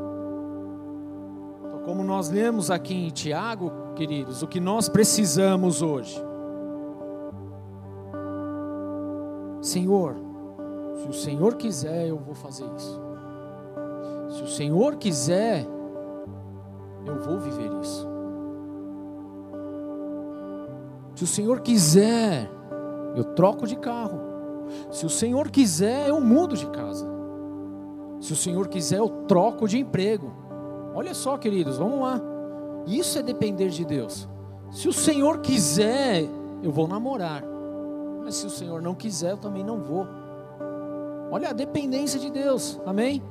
[1.84, 6.22] Como nós lemos aqui em Tiago, queridos, o que nós precisamos hoje.
[9.62, 10.16] Senhor,
[10.96, 13.00] se o Senhor quiser, eu vou fazer isso.
[14.30, 15.66] Se o Senhor quiser,
[17.04, 18.08] eu vou viver isso.
[21.14, 22.50] Se o Senhor quiser,
[23.14, 24.20] eu troco de carro.
[24.90, 27.06] Se o Senhor quiser, eu mudo de casa.
[28.20, 30.32] Se o Senhor quiser, eu troco de emprego.
[30.94, 32.20] Olha só, queridos, vamos lá.
[32.86, 34.28] Isso é depender de Deus.
[34.70, 36.28] Se o Senhor quiser,
[36.62, 37.42] eu vou namorar.
[38.22, 40.06] Mas se o Senhor não quiser, eu também não vou.
[41.30, 42.80] Olha a dependência de Deus.
[42.84, 43.22] Amém?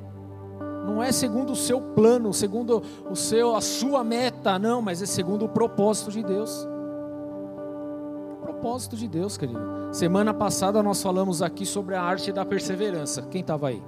[0.90, 5.06] não é segundo o seu plano, segundo o seu, a sua meta, não, mas é
[5.06, 6.68] segundo o propósito de Deus.
[8.34, 9.60] O propósito de Deus, querido.
[9.92, 13.22] Semana passada nós falamos aqui sobre a arte da perseverança.
[13.24, 13.82] Quem estava aí?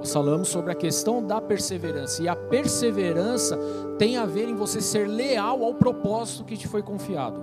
[0.00, 2.22] Nós falamos sobre a questão da perseverança.
[2.22, 3.58] E a perseverança
[3.98, 7.40] tem a ver em você ser leal ao propósito que te foi confiado.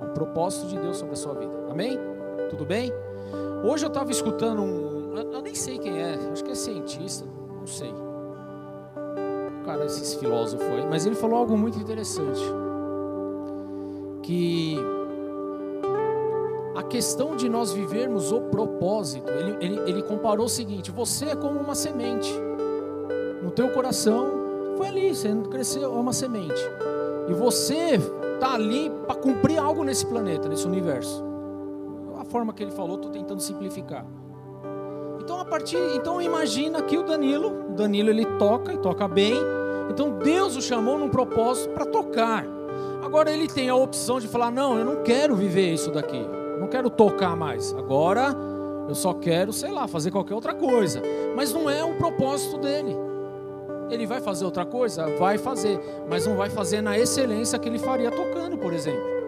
[0.00, 1.52] O propósito de Deus sobre a sua vida.
[1.70, 1.98] Amém?
[2.50, 2.92] Tudo bem?
[3.64, 7.26] Hoje eu estava escutando um, eu nem sei quem é, acho que é cientista,
[7.58, 7.92] não sei.
[9.64, 12.40] Cara, esses filósofos aí, mas ele falou algo muito interessante.
[14.22, 14.76] Que
[16.78, 21.34] a questão de nós vivermos o propósito, ele, ele, ele comparou o seguinte: você é
[21.34, 22.32] como uma semente,
[23.42, 24.30] no teu coração,
[24.76, 26.60] foi ali, você cresceu, é uma semente,
[27.28, 27.98] e você
[28.34, 31.24] está ali para cumprir algo nesse planeta, nesse universo.
[32.16, 34.06] A forma que ele falou, estou tentando simplificar.
[35.20, 39.34] Então a partir, então imagina que o Danilo, o Danilo ele toca e toca bem.
[39.90, 42.46] Então Deus o chamou num propósito para tocar.
[43.02, 46.37] Agora ele tem a opção de falar: "Não, eu não quero viver isso daqui.
[46.58, 47.72] Não quero tocar mais.
[47.74, 48.34] Agora
[48.88, 51.02] eu só quero, sei lá, fazer qualquer outra coisa".
[51.36, 52.96] Mas não é o propósito dele.
[53.90, 55.06] Ele vai fazer outra coisa?
[55.16, 59.18] Vai fazer, mas não vai fazer na excelência que ele faria tocando, por exemplo.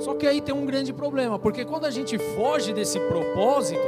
[0.00, 3.82] Só que aí tem um grande problema, porque quando a gente foge desse propósito,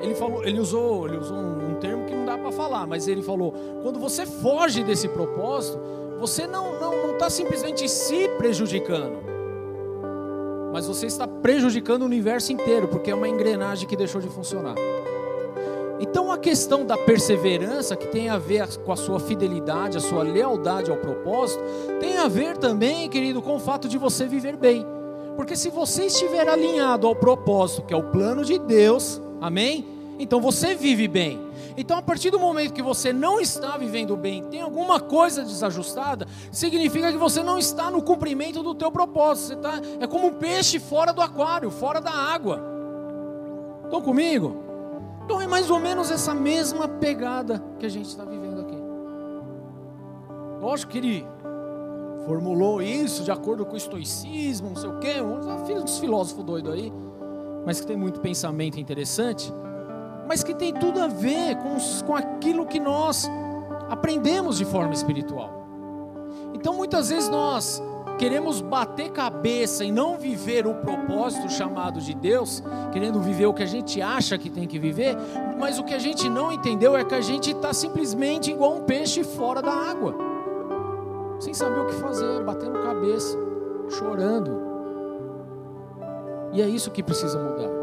[0.00, 3.06] ele falou, ele usou, ele usou um, um termo que não dá para falar, mas
[3.06, 5.78] ele falou: quando você foge desse propósito,
[6.18, 9.18] você não não está simplesmente se prejudicando,
[10.72, 14.74] mas você está prejudicando o universo inteiro, porque é uma engrenagem que deixou de funcionar.
[16.00, 20.22] Então a questão da perseverança, que tem a ver com a sua fidelidade, a sua
[20.24, 21.62] lealdade ao propósito,
[22.00, 24.84] tem a ver também, querido, com o fato de você viver bem.
[25.36, 29.86] Porque se você estiver alinhado ao propósito, que é o plano de Deus, amém?
[30.18, 31.52] Então você vive bem.
[31.76, 36.26] Então, a partir do momento que você não está vivendo bem, tem alguma coisa desajustada,
[36.50, 39.46] significa que você não está no cumprimento do teu propósito.
[39.46, 42.62] Você está, é como um peixe fora do aquário, fora da água.
[43.84, 44.56] Estão comigo?
[45.24, 48.76] Então é mais ou menos essa mesma pegada que a gente está vivendo aqui.
[50.60, 51.26] Lógico que ele
[52.26, 56.92] formulou isso de acordo com o estoicismo, não sei o quê, uns filósofos doidos aí,
[57.64, 59.52] mas que tem muito pensamento interessante
[60.32, 63.30] mas que tem tudo a ver com, com aquilo que nós
[63.90, 65.50] aprendemos de forma espiritual.
[66.54, 67.82] Então muitas vezes nós
[68.18, 72.62] queremos bater cabeça e não viver o propósito chamado de Deus,
[72.94, 75.18] querendo viver o que a gente acha que tem que viver,
[75.60, 78.84] mas o que a gente não entendeu é que a gente está simplesmente igual um
[78.84, 80.16] peixe fora da água.
[81.40, 83.36] sem saber o que fazer, batendo cabeça,
[83.90, 84.62] chorando.
[86.54, 87.81] E é isso que precisa mudar.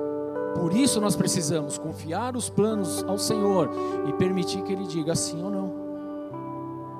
[0.55, 3.69] Por isso nós precisamos confiar os planos ao Senhor
[4.07, 5.73] e permitir que Ele diga sim ou não.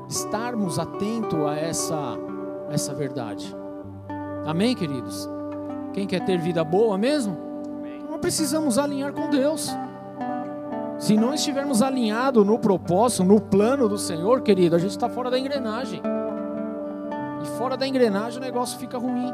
[0.07, 2.17] Estarmos atentos a essa,
[2.69, 3.55] a essa verdade.
[4.45, 5.29] Amém, queridos?
[5.93, 7.37] Quem quer ter vida boa mesmo?
[7.83, 9.69] Então, nós precisamos alinhar com Deus.
[10.97, 15.29] Se não estivermos alinhados no propósito, no plano do Senhor, querido, a gente está fora
[15.29, 16.01] da engrenagem.
[17.41, 19.33] E fora da engrenagem o negócio fica ruim.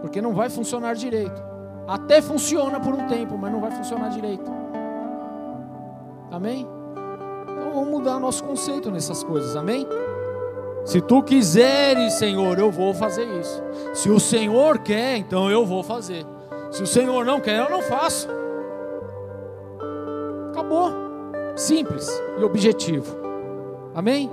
[0.00, 1.57] Porque não vai funcionar direito.
[1.88, 4.44] Até funciona por um tempo, mas não vai funcionar direito.
[6.30, 6.68] Amém?
[7.44, 9.86] Então vamos mudar nosso conceito nessas coisas, amém?
[10.84, 13.62] Se tu quiseres, Senhor, eu vou fazer isso.
[13.94, 16.26] Se o Senhor quer, então eu vou fazer.
[16.70, 18.28] Se o Senhor não quer, eu não faço.
[20.50, 20.92] Acabou.
[21.56, 23.16] Simples e objetivo.
[23.94, 24.30] Amém?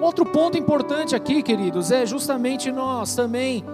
[0.00, 3.64] Outro ponto importante aqui, queridos, é justamente nós também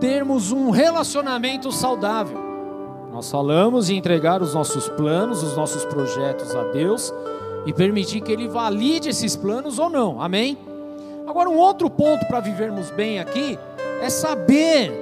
[0.00, 2.38] termos um relacionamento saudável.
[3.12, 7.12] Nós falamos em entregar os nossos planos, os nossos projetos a Deus
[7.66, 10.20] e permitir que Ele valide esses planos ou não.
[10.20, 10.56] Amém?
[11.26, 13.58] Agora, um outro ponto para vivermos bem aqui
[14.00, 14.92] é saber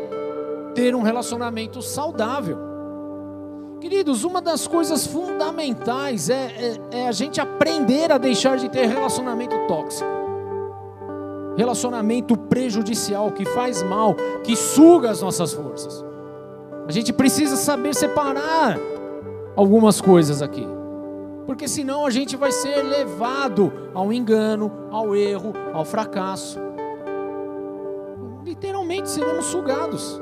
[0.75, 2.59] ter um relacionamento saudável.
[3.81, 8.87] Queridos, uma das coisas fundamentais é, é, é a gente aprender a deixar de ter
[8.87, 10.16] relacionamento tóxico
[11.57, 14.15] relacionamento prejudicial, que faz mal,
[14.45, 16.05] que suga as nossas forças.
[16.87, 18.79] A gente precisa saber separar
[19.57, 20.67] algumas coisas aqui,
[21.47, 26.61] porque senão a gente vai ser levado ao engano, ao erro, ao fracasso.
[28.45, 30.21] Literalmente seremos sugados.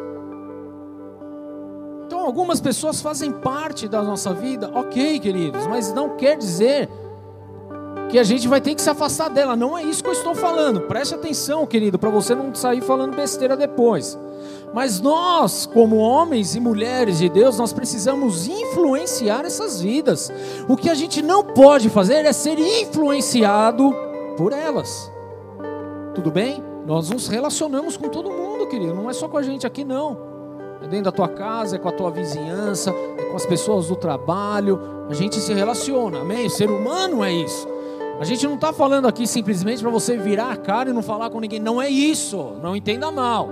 [2.06, 6.88] Então, algumas pessoas fazem parte da nossa vida, ok, queridos, mas não quer dizer
[8.10, 9.56] que a gente vai ter que se afastar dela.
[9.56, 10.82] Não é isso que eu estou falando.
[10.82, 14.18] Preste atenção, querido, para você não sair falando besteira depois.
[14.72, 20.32] Mas nós, como homens e mulheres de Deus, nós precisamos influenciar essas vidas.
[20.68, 23.94] O que a gente não pode fazer é ser influenciado
[24.36, 25.10] por elas.
[26.14, 26.62] Tudo bem?
[26.86, 28.94] Nós nos relacionamos com todo mundo, querido.
[28.94, 30.18] Não é só com a gente aqui, não.
[30.82, 33.96] É dentro da tua casa, é com a tua vizinhança, é com as pessoas do
[33.96, 34.80] trabalho.
[35.08, 36.46] A gente se relaciona, amém?
[36.46, 37.73] O ser humano é isso.
[38.20, 41.30] A gente não está falando aqui simplesmente para você virar a cara e não falar
[41.30, 41.58] com ninguém.
[41.58, 42.56] Não é isso.
[42.62, 43.48] Não entenda mal.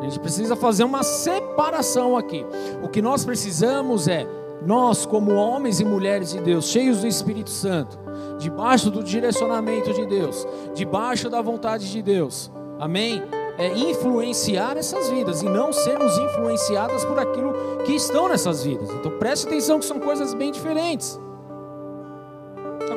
[0.00, 2.44] A gente precisa fazer uma separação aqui.
[2.82, 4.26] O que nós precisamos é,
[4.64, 7.98] nós, como homens e mulheres de Deus, cheios do Espírito Santo,
[8.38, 13.22] debaixo do direcionamento de Deus, debaixo da vontade de Deus, amém?
[13.56, 17.52] É influenciar essas vidas e não sermos influenciadas por aquilo
[17.84, 18.88] que estão nessas vidas.
[18.90, 21.18] Então preste atenção que são coisas bem diferentes.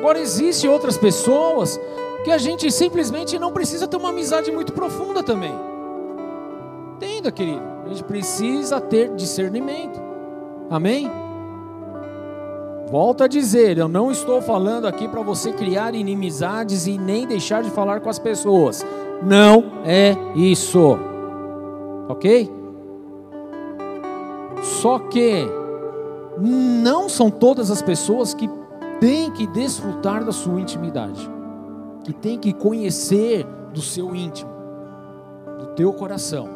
[0.02, 1.80] Agora existem outras pessoas
[2.24, 5.54] que a gente simplesmente não precisa ter uma amizade muito profunda também.
[6.96, 7.62] Entenda, querido.
[7.86, 10.02] A gente precisa ter discernimento.
[10.68, 11.08] Amém?
[12.90, 17.62] Volto a dizer, eu não estou falando aqui para você criar inimizades e nem deixar
[17.62, 18.84] de falar com as pessoas.
[19.22, 20.98] Não é isso.
[22.08, 22.50] Ok?
[24.62, 25.46] Só que
[26.40, 28.50] não são todas as pessoas que
[29.02, 31.28] tem que desfrutar da sua intimidade,
[32.04, 34.52] que tem que conhecer do seu íntimo,
[35.58, 36.48] do teu coração.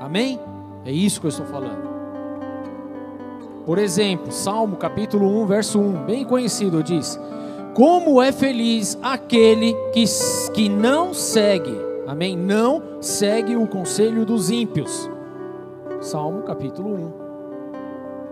[0.00, 0.40] Amém?
[0.82, 1.92] É isso que eu estou falando.
[3.66, 7.20] Por exemplo, Salmo capítulo 1, verso 1, bem conhecido, diz:
[7.74, 10.04] Como é feliz aquele que,
[10.54, 12.34] que não segue, amém?
[12.34, 15.06] Não segue o conselho dos ímpios.
[16.00, 17.12] Salmo capítulo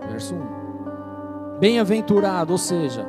[0.07, 0.60] 1, verso 1
[1.61, 3.05] bem-aventurado, ou seja,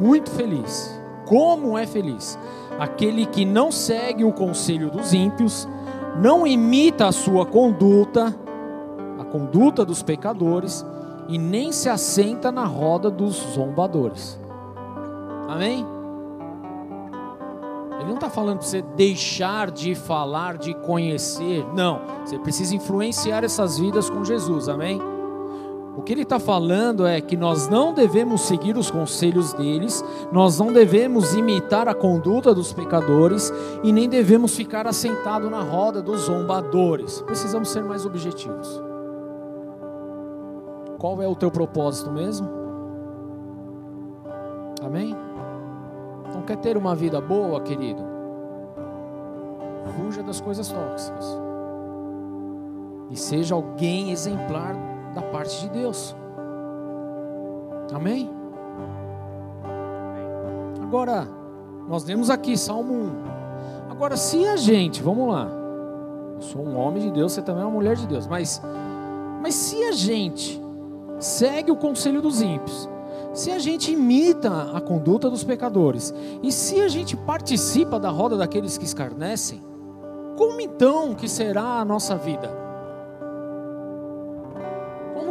[0.00, 0.98] muito feliz.
[1.26, 2.38] Como é feliz?
[2.78, 5.68] Aquele que não segue o conselho dos ímpios,
[6.20, 8.34] não imita a sua conduta,
[9.18, 10.86] a conduta dos pecadores,
[11.28, 14.38] e nem se assenta na roda dos zombadores.
[15.48, 15.84] Amém?
[17.98, 21.64] Ele não está falando para você deixar de falar, de conhecer.
[21.74, 22.00] Não.
[22.24, 24.68] Você precisa influenciar essas vidas com Jesus.
[24.68, 25.00] Amém?
[25.94, 30.58] O que ele está falando é que nós não devemos seguir os conselhos deles, nós
[30.58, 36.22] não devemos imitar a conduta dos pecadores e nem devemos ficar assentado na roda dos
[36.22, 37.20] zombadores.
[37.22, 38.80] Precisamos ser mais objetivos.
[40.98, 42.48] Qual é o teu propósito mesmo?
[44.82, 45.14] Amém?
[46.28, 48.02] Então quer ter uma vida boa, querido?
[49.94, 51.38] Fuja das coisas tóxicas.
[53.10, 56.14] E seja alguém exemplar da parte de Deus.
[57.92, 58.30] Amém?
[60.82, 61.26] Agora,
[61.88, 63.10] nós lemos aqui Salmo 1.
[63.90, 65.48] Agora, se a gente, vamos lá,
[66.36, 68.60] eu sou um homem de Deus, você também é uma mulher de Deus, mas,
[69.40, 70.60] mas se a gente
[71.18, 72.88] segue o conselho dos ímpios,
[73.32, 78.36] se a gente imita a conduta dos pecadores, e se a gente participa da roda
[78.36, 79.62] daqueles que escarnecem,
[80.36, 82.61] como então que será a nossa vida?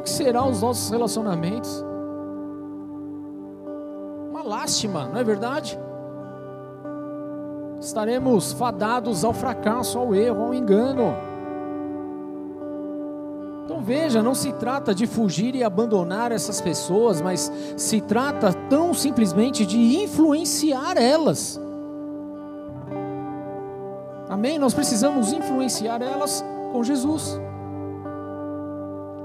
[0.01, 1.85] Como que serão os nossos relacionamentos?
[4.31, 5.77] Uma lástima, não é verdade?
[7.79, 11.13] Estaremos fadados ao fracasso, ao erro, ao engano.
[13.63, 18.95] Então veja, não se trata de fugir e abandonar essas pessoas, mas se trata tão
[18.95, 21.61] simplesmente de influenciar elas.
[24.27, 24.57] Amém?
[24.57, 27.39] Nós precisamos influenciar elas com Jesus.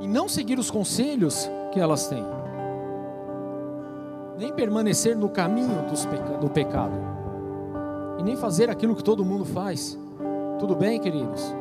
[0.00, 2.24] E não seguir os conselhos que elas têm.
[4.38, 6.94] Nem permanecer no caminho peca do pecado.
[8.18, 9.98] E nem fazer aquilo que todo mundo faz.
[10.58, 11.54] Tudo bem, queridos?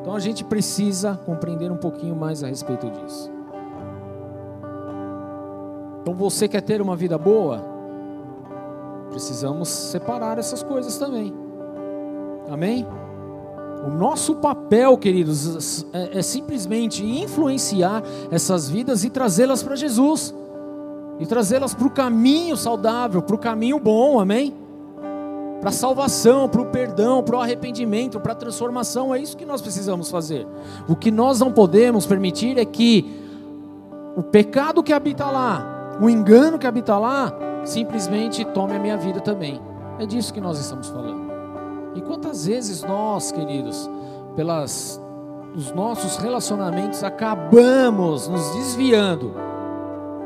[0.00, 3.30] Então a gente precisa compreender um pouquinho mais a respeito disso.
[6.00, 7.62] Então você quer ter uma vida boa?
[9.10, 11.34] Precisamos separar essas coisas também.
[12.48, 12.86] Amém?
[13.86, 20.34] O nosso papel, queridos, é, é simplesmente influenciar essas vidas e trazê-las para Jesus,
[21.18, 24.54] e trazê-las para o caminho saudável, para o caminho bom, amém?
[25.60, 29.44] Para a salvação, para o perdão, para o arrependimento, para a transformação, é isso que
[29.44, 30.46] nós precisamos fazer.
[30.88, 33.14] O que nós não podemos permitir é que
[34.16, 37.32] o pecado que habita lá, o engano que habita lá,
[37.64, 39.60] simplesmente tome a minha vida também.
[39.98, 41.19] É disso que nós estamos falando.
[41.94, 43.90] E quantas vezes nós, queridos,
[44.36, 45.00] pelas
[45.54, 49.34] os nossos relacionamentos acabamos nos desviando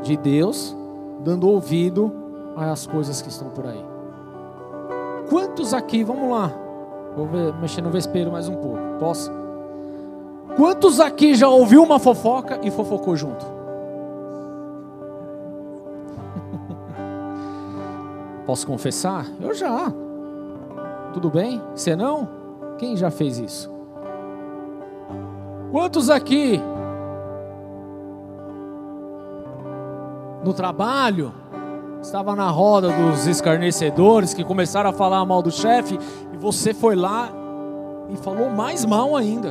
[0.03, 0.77] de Deus,
[1.21, 2.12] dando ouvido
[2.57, 3.85] às coisas que estão por aí.
[5.31, 6.53] Quantos aqui, vamos lá,
[7.17, 7.27] vou
[7.61, 9.31] mexer no vespeiro mais um pouco, posso?
[10.57, 13.45] Quantos aqui já ouviu uma fofoca e fofocou junto?
[18.47, 19.27] Posso confessar?
[19.41, 19.93] Eu já.
[21.15, 21.62] Tudo bem?
[21.73, 22.29] Você não?
[22.77, 23.73] Quem já fez isso?
[25.71, 26.61] Quantos aqui
[30.43, 31.33] no trabalho
[32.03, 35.97] estava na roda dos escarnecedores que começaram a falar mal do chefe
[36.33, 37.31] e você foi lá
[38.11, 39.51] e falou mais mal ainda?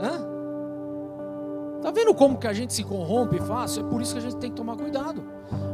[0.00, 0.28] Hã?
[1.82, 3.84] Tá vendo como que a gente se corrompe fácil?
[3.86, 5.22] É por isso que a gente tem que tomar cuidado.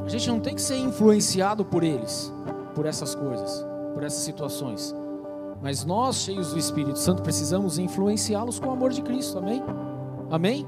[0.05, 2.33] A gente não tem que ser influenciado por eles,
[2.75, 4.95] por essas coisas por essas situações.
[5.63, 9.63] Mas nós, cheios do Espírito Santo, precisamos influenciá-los com o amor de Cristo, amém?
[10.31, 10.67] Amém?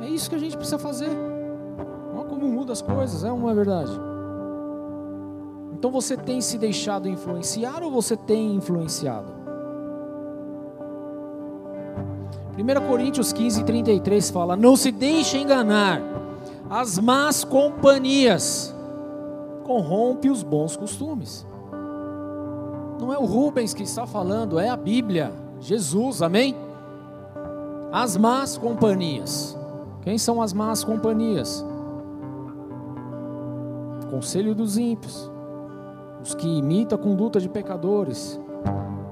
[0.00, 1.10] É isso que a gente precisa fazer.
[2.28, 3.92] Como muda as coisas, é uma verdade.
[5.72, 9.32] Então você tem se deixado influenciar ou você tem influenciado?
[12.58, 16.02] 1 Coríntios 15, 33 fala: Não se deixe enganar,
[16.68, 18.74] as más companhias
[19.64, 21.46] corrompe os bons costumes.
[22.98, 26.56] Não é o Rubens que está falando, é a Bíblia, Jesus, amém?
[27.92, 29.56] As más companhias.
[30.02, 31.64] Quem são as más companhias?
[34.10, 35.30] Conselho dos ímpios,
[36.22, 38.40] os que imitam a conduta de pecadores,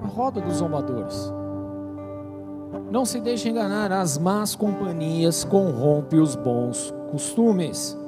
[0.03, 1.33] a roda dos zombadores.
[2.91, 7.99] Não se deixe enganar, as más companhias corrompem os bons costumes.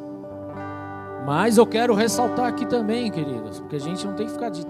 [1.26, 4.64] Mas eu quero ressaltar aqui também, queridos, porque a gente não tem que ficar de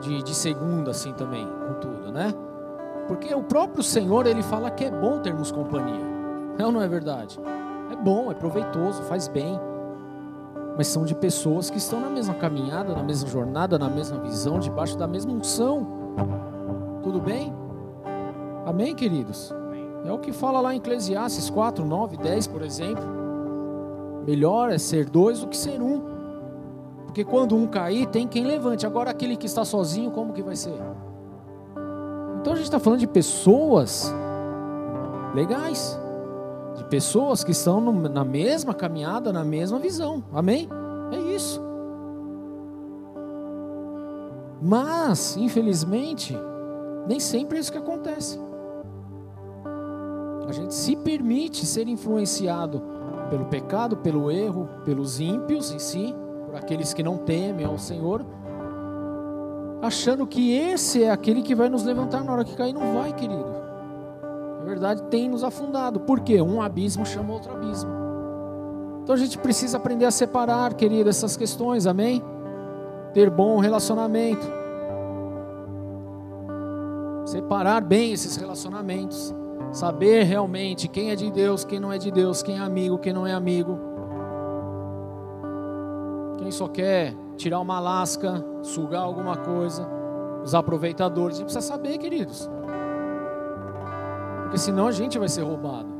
[0.00, 2.34] de, de segunda assim também, com tudo, né?
[3.06, 6.06] Porque o próprio Senhor, ele fala que é bom termos companhia.
[6.58, 7.38] É ou não é verdade?
[7.90, 9.58] É bom, é proveitoso, faz bem.
[10.76, 14.58] Mas são de pessoas que estão na mesma caminhada, na mesma jornada, na mesma visão,
[14.60, 15.86] debaixo da mesma unção.
[17.02, 17.52] Tudo bem?
[18.66, 19.52] Amém, queridos?
[20.04, 23.04] É o que fala lá em Eclesiastes 4, 9, 10, por exemplo.
[24.26, 26.17] Melhor é ser dois do que ser um.
[27.18, 28.86] Porque quando um cair, tem quem levante.
[28.86, 30.78] Agora, aquele que está sozinho, como que vai ser?
[32.40, 34.14] Então, a gente está falando de pessoas
[35.34, 35.98] legais,
[36.76, 40.22] de pessoas que estão na mesma caminhada, na mesma visão.
[40.32, 40.68] Amém?
[41.10, 41.60] É isso.
[44.62, 46.36] Mas, infelizmente,
[47.08, 48.38] nem sempre é isso que acontece.
[50.46, 52.80] A gente se permite ser influenciado
[53.28, 56.14] pelo pecado, pelo erro, pelos ímpios em si
[56.48, 58.24] por aqueles que não temem ao Senhor,
[59.82, 62.72] achando que esse é aquele que vai nos levantar na hora que cair.
[62.72, 63.46] Não vai, querido.
[64.58, 66.00] Na verdade, tem nos afundado.
[66.00, 66.40] Por quê?
[66.40, 67.90] Um abismo chama outro abismo.
[69.02, 72.22] Então a gente precisa aprender a separar, querido, essas questões, amém?
[73.12, 74.46] Ter bom relacionamento.
[77.26, 79.34] Separar bem esses relacionamentos.
[79.70, 83.12] Saber realmente quem é de Deus, quem não é de Deus, quem é amigo, quem
[83.12, 83.87] não é amigo.
[86.38, 89.88] Quem só quer tirar uma lasca, sugar alguma coisa,
[90.42, 91.36] os aproveitadores.
[91.36, 92.48] A gente precisa saber, queridos.
[94.42, 95.98] Porque senão a gente vai ser roubado.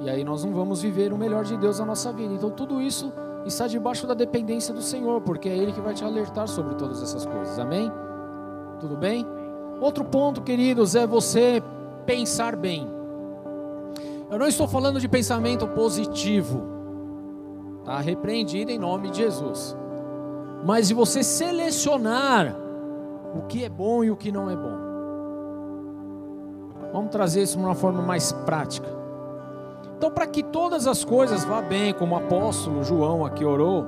[0.00, 2.34] E aí nós não vamos viver o melhor de Deus na nossa vida.
[2.34, 3.12] Então tudo isso
[3.46, 7.02] está debaixo da dependência do Senhor, porque é Ele que vai te alertar sobre todas
[7.02, 7.58] essas coisas.
[7.58, 7.90] Amém?
[8.80, 9.26] Tudo bem?
[9.80, 11.62] Outro ponto, queridos, é você
[12.04, 12.86] pensar bem.
[14.30, 16.73] Eu não estou falando de pensamento positivo,
[17.84, 18.00] tá?
[18.00, 19.76] Repreendido em nome de Jesus.
[20.64, 22.56] Mas de você selecionar
[23.36, 24.84] o que é bom e o que não é bom.
[26.92, 28.88] Vamos trazer isso de uma forma mais prática.
[29.96, 33.84] Então, para que todas as coisas vá bem, como o apóstolo João aqui orou,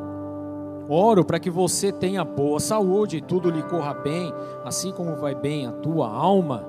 [0.88, 4.32] oro para que você tenha boa saúde e tudo lhe corra bem,
[4.64, 6.64] assim como vai bem a tua alma.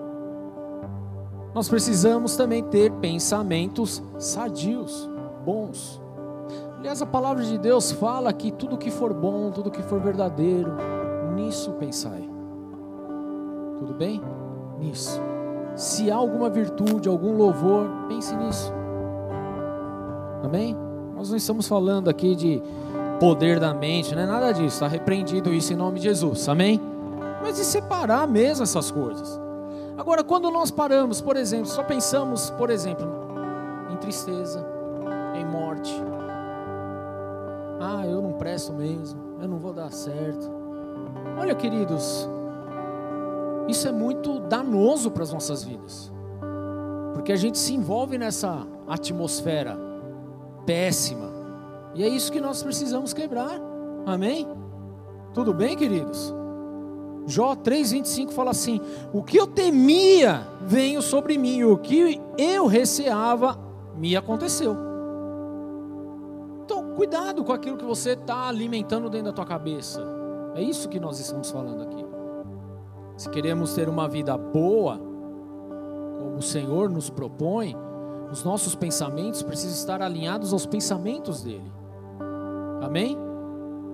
[1.53, 5.09] Nós precisamos também ter pensamentos sadios,
[5.43, 6.01] bons.
[6.79, 10.73] Aliás, a palavra de Deus fala que tudo que for bom, tudo que for verdadeiro,
[11.33, 12.29] nisso pensai.
[13.79, 14.21] Tudo bem?
[14.79, 15.19] Nisso.
[15.75, 18.71] Se há alguma virtude, algum louvor, pense nisso.
[20.43, 20.77] Amém?
[21.15, 22.61] Nós não estamos falando aqui de
[23.19, 24.75] poder da mente, não é nada disso.
[24.75, 26.47] Está repreendido isso em nome de Jesus.
[26.47, 26.79] Amém?
[27.41, 29.39] Mas de separar mesmo essas coisas.
[29.97, 33.07] Agora, quando nós paramos, por exemplo, só pensamos, por exemplo,
[33.91, 34.63] em tristeza,
[35.35, 35.91] em morte.
[37.79, 40.49] Ah, eu não presto mesmo, eu não vou dar certo.
[41.39, 42.27] Olha, queridos,
[43.67, 46.11] isso é muito danoso para as nossas vidas,
[47.13, 49.77] porque a gente se envolve nessa atmosfera
[50.65, 51.29] péssima,
[51.93, 53.59] e é isso que nós precisamos quebrar,
[54.05, 54.47] amém?
[55.33, 56.33] Tudo bem, queridos?
[57.27, 58.79] Jó 3,25 fala assim:
[59.11, 63.59] O que eu temia veio sobre mim, o que eu receava
[63.97, 64.86] me aconteceu.
[66.97, 70.01] Cuidado com aquilo que você está alimentando dentro da tua cabeça.
[70.55, 72.03] É isso que nós estamos falando aqui.
[73.15, 77.75] Se queremos ter uma vida boa, como o Senhor nos propõe,
[78.31, 81.71] os nossos pensamentos precisam estar alinhados aos pensamentos dele.
[82.81, 83.15] Amém?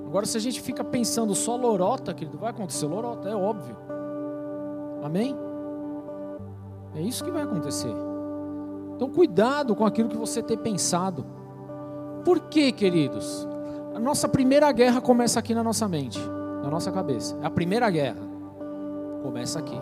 [0.07, 3.75] Agora, se a gente fica pensando só lorota, querido, vai acontecer lorota, é óbvio.
[5.03, 5.35] Amém?
[6.95, 7.93] É isso que vai acontecer.
[8.95, 11.42] Então, cuidado com aquilo que você tem pensado.
[12.23, 13.47] Por quê, queridos?
[13.93, 16.19] A nossa primeira guerra começa aqui na nossa mente,
[16.63, 17.37] na nossa cabeça.
[17.41, 18.21] É a primeira guerra.
[19.21, 19.77] Começa aqui.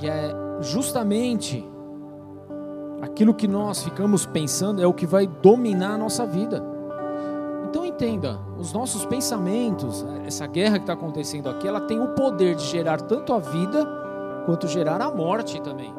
[0.00, 1.68] E é justamente
[3.02, 6.64] aquilo que nós ficamos pensando é o que vai dominar a nossa vida.
[7.68, 12.54] Então entenda, os nossos pensamentos, essa guerra que está acontecendo aqui, ela tem o poder
[12.54, 13.86] de gerar tanto a vida
[14.46, 15.97] quanto gerar a morte também.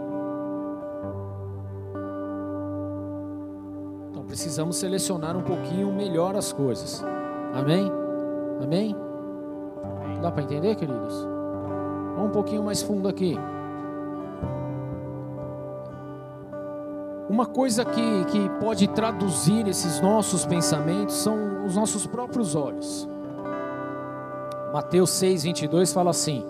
[4.29, 7.03] Precisamos selecionar um pouquinho melhor as coisas.
[7.51, 7.91] Amém?
[8.63, 8.95] Amém?
[10.21, 11.15] Dá para entender, queridos?
[12.15, 13.35] Vamos um pouquinho mais fundo aqui.
[17.27, 23.09] Uma coisa que, que pode traduzir esses nossos pensamentos são os nossos próprios olhos.
[24.71, 26.45] Mateus 6, 22 fala assim: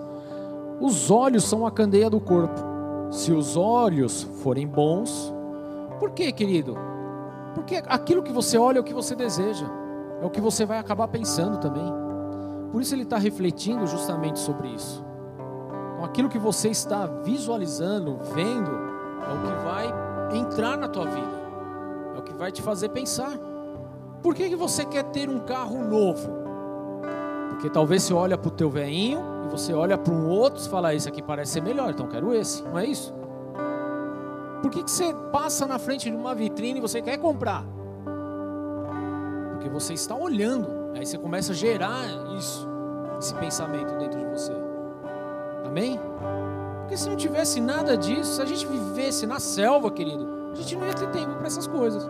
[0.82, 2.60] Os olhos são a candeia do corpo.
[3.10, 5.34] Se os olhos forem bons,
[5.98, 6.89] por quê, querido?
[7.54, 9.66] Porque aquilo que você olha é o que você deseja,
[10.22, 11.92] é o que você vai acabar pensando também.
[12.72, 15.04] Por isso ele está refletindo justamente sobre isso.
[15.94, 21.40] Então, aquilo que você está visualizando, vendo, é o que vai entrar na tua vida.
[22.16, 23.38] É o que vai te fazer pensar.
[24.22, 26.30] Por que, que você quer ter um carro novo?
[27.50, 30.70] Porque talvez você olha para o teu veinho e você olha para um outro e
[30.70, 32.64] fala, esse aqui parece ser melhor, então quero esse.
[32.64, 33.14] Não é isso?
[34.62, 37.66] Por que, que você passa na frente de uma vitrine e você quer comprar?
[39.54, 40.68] Porque você está olhando.
[40.96, 42.06] Aí você começa a gerar
[42.38, 42.68] isso,
[43.20, 44.54] esse pensamento dentro de você.
[45.66, 46.00] Amém?
[46.82, 50.76] Porque se não tivesse nada disso, se a gente vivesse na selva, querido, a gente
[50.76, 52.10] não ia ter tempo para essas coisas.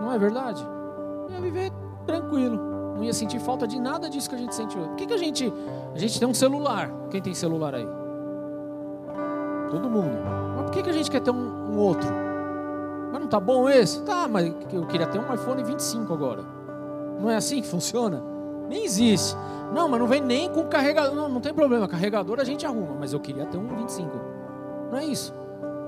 [0.00, 0.66] Não é verdade?
[1.28, 1.70] Ia viver
[2.06, 2.56] tranquilo.
[2.96, 4.88] Não ia sentir falta de nada disso que a gente sente hoje.
[4.88, 5.52] Por que, que a gente.
[5.94, 6.90] A gente tem um celular.
[7.10, 8.03] Quem tem celular aí?
[9.74, 10.16] Todo mundo.
[10.54, 12.08] Mas por que, que a gente quer ter um, um outro?
[13.10, 14.02] Mas não tá bom esse?
[14.02, 16.44] Tá, mas eu queria ter um iPhone 25 agora.
[17.20, 18.22] Não é assim que funciona?
[18.68, 19.36] Nem existe.
[19.74, 21.12] Não, mas não vem nem com carregador.
[21.12, 24.10] Não, não tem problema, carregador a gente arruma, mas eu queria ter um 25.
[24.92, 25.34] Não é isso.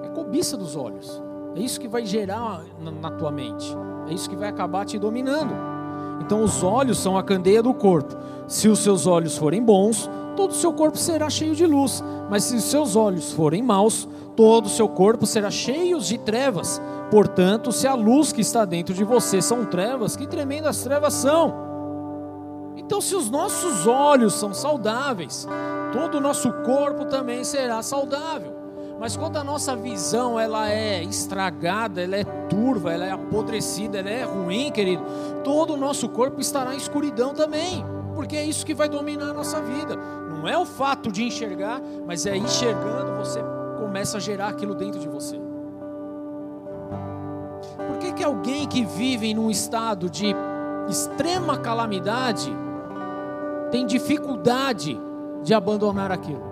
[0.02, 1.22] É cobiça dos olhos.
[1.54, 3.72] É isso que vai gerar na, na tua mente.
[4.08, 5.54] É isso que vai acabar te dominando.
[6.20, 8.16] Então os olhos são a candeia do corpo.
[8.48, 12.02] Se os seus olhos forem bons, todo o seu corpo será cheio de luz.
[12.30, 16.80] Mas se os seus olhos forem maus, todo o seu corpo será cheio de trevas.
[17.10, 21.66] Portanto, se a luz que está dentro de você são trevas, que tremendas trevas são!
[22.76, 25.48] Então, se os nossos olhos são saudáveis,
[25.92, 28.54] todo o nosso corpo também será saudável.
[28.98, 34.10] Mas quando a nossa visão ela é estragada, ela é turva, ela é apodrecida, ela
[34.10, 35.02] é ruim, querido,
[35.44, 37.84] todo o nosso corpo estará em escuridão também,
[38.14, 39.98] porque é isso que vai dominar a nossa vida.
[40.46, 43.40] Não é o fato de enxergar, mas é enxergando você
[43.80, 45.40] começa a gerar aquilo dentro de você.
[47.76, 50.32] Por que, que alguém que vive num estado de
[50.88, 52.48] extrema calamidade
[53.72, 54.96] tem dificuldade
[55.42, 56.44] de abandonar aquilo?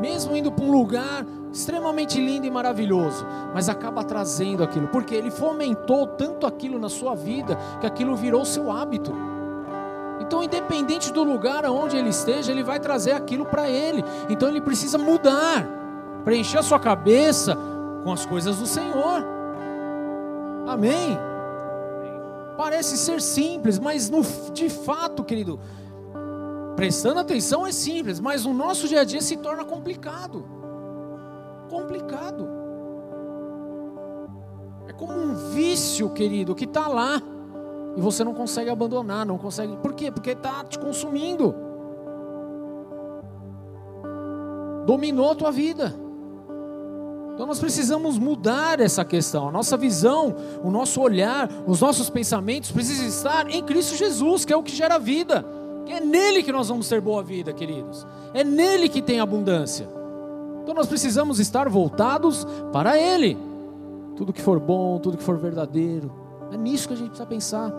[0.00, 5.30] Mesmo indo para um lugar extremamente lindo e maravilhoso, mas acaba trazendo aquilo, porque ele
[5.30, 9.12] fomentou tanto aquilo na sua vida que aquilo virou seu hábito.
[10.26, 14.02] Então, independente do lugar aonde ele esteja, ele vai trazer aquilo para ele.
[14.30, 15.68] Então, ele precisa mudar,
[16.24, 17.56] preencher a sua cabeça
[18.02, 19.22] com as coisas do Senhor.
[20.66, 21.18] Amém?
[22.56, 24.22] Parece ser simples, mas no,
[24.52, 25.60] de fato, querido,
[26.74, 30.42] prestando atenção é simples, mas no nosso dia a dia se torna complicado.
[31.68, 32.48] Complicado.
[34.88, 37.20] É como um vício, querido, que está lá
[37.96, 39.76] e você não consegue abandonar, não consegue.
[39.76, 40.10] Por quê?
[40.10, 41.54] Porque está te consumindo.
[44.86, 45.94] Dominou a tua vida.
[47.34, 49.48] Então nós precisamos mudar essa questão.
[49.48, 54.52] A nossa visão, o nosso olhar, os nossos pensamentos precisam estar em Cristo Jesus, que
[54.52, 55.44] é o que gera vida.
[55.88, 58.06] É nele que nós vamos ter boa vida, queridos.
[58.32, 59.88] É nele que tem abundância.
[60.62, 63.36] Então nós precisamos estar voltados para Ele.
[64.16, 66.23] Tudo que for bom, tudo que for verdadeiro.
[66.54, 67.72] É nisso que a gente precisa pensar.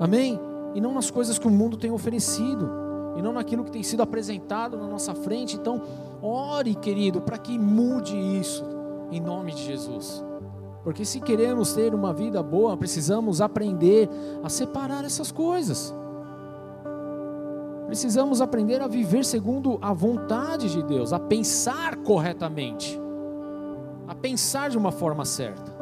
[0.00, 0.38] Amém?
[0.74, 2.68] E não nas coisas que o mundo tem oferecido.
[3.16, 5.54] E não naquilo que tem sido apresentado na nossa frente.
[5.54, 5.80] Então,
[6.20, 8.64] ore, querido, para que mude isso.
[9.12, 10.24] Em nome de Jesus.
[10.82, 14.10] Porque se queremos ter uma vida boa, precisamos aprender
[14.42, 15.94] a separar essas coisas.
[17.86, 23.00] Precisamos aprender a viver segundo a vontade de Deus, a pensar corretamente,
[24.08, 25.73] a pensar de uma forma certa.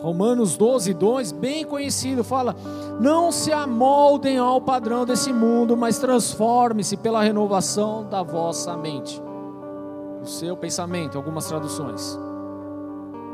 [0.00, 2.54] Romanos 12, 2, bem conhecido, fala:
[3.00, 9.20] Não se amoldem ao padrão desse mundo, mas transforme-se pela renovação da vossa mente,
[10.22, 12.18] o seu pensamento, algumas traduções,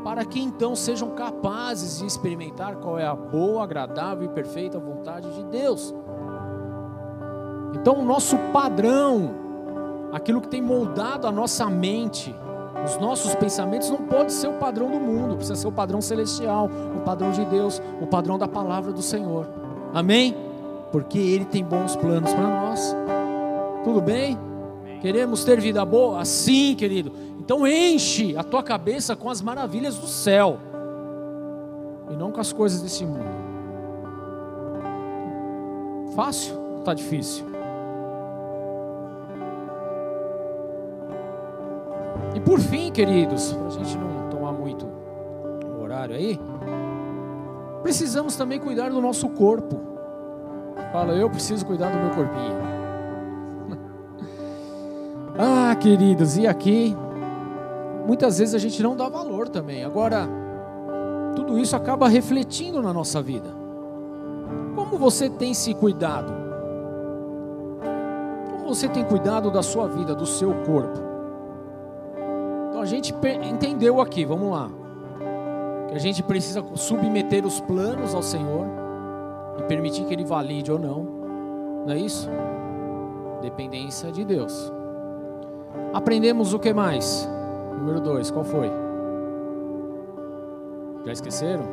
[0.03, 5.31] para que então sejam capazes de experimentar qual é a boa, agradável e perfeita vontade
[5.35, 5.93] de Deus.
[7.75, 9.35] Então, o nosso padrão,
[10.11, 12.33] aquilo que tem moldado a nossa mente,
[12.83, 16.69] os nossos pensamentos, não pode ser o padrão do mundo, precisa ser o padrão celestial,
[16.95, 19.47] o padrão de Deus, o padrão da palavra do Senhor.
[19.93, 20.35] Amém?
[20.91, 22.95] Porque Ele tem bons planos para nós.
[23.83, 24.37] Tudo bem?
[25.01, 26.23] Queremos ter vida boa?
[26.25, 27.11] Sim, querido.
[27.39, 30.59] Então enche a tua cabeça com as maravilhas do céu
[32.09, 33.35] e não com as coisas desse mundo.
[36.15, 36.55] Fácil?
[36.79, 37.54] Está difícil.
[42.33, 46.39] E por fim, queridos, para a gente não tomar muito o horário aí,
[47.83, 49.79] precisamos também cuidar do nosso corpo.
[50.91, 52.55] Fala, eu preciso cuidar do meu corpinho.
[55.37, 56.95] ah, queridos, e aqui,
[58.05, 59.83] muitas vezes a gente não dá valor também.
[59.83, 60.27] Agora,
[61.35, 63.49] tudo isso acaba refletindo na nossa vida.
[64.75, 66.33] Como você tem se cuidado?
[68.51, 71.14] Como você tem cuidado da sua vida, do seu corpo?
[72.79, 73.13] A gente
[73.43, 74.69] entendeu aqui, vamos lá,
[75.87, 78.65] que a gente precisa submeter os planos ao Senhor
[79.59, 81.03] e permitir que Ele valide ou não,
[81.85, 82.29] não é isso?
[83.41, 84.71] Dependência de Deus.
[85.93, 87.29] Aprendemos o que mais?
[87.77, 88.69] Número dois, qual foi?
[91.05, 91.63] Já esqueceram?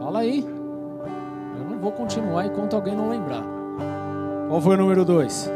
[0.00, 0.44] Fala aí.
[1.58, 3.44] Eu não vou continuar enquanto alguém não lembrar.
[4.48, 5.50] Qual foi o número dois?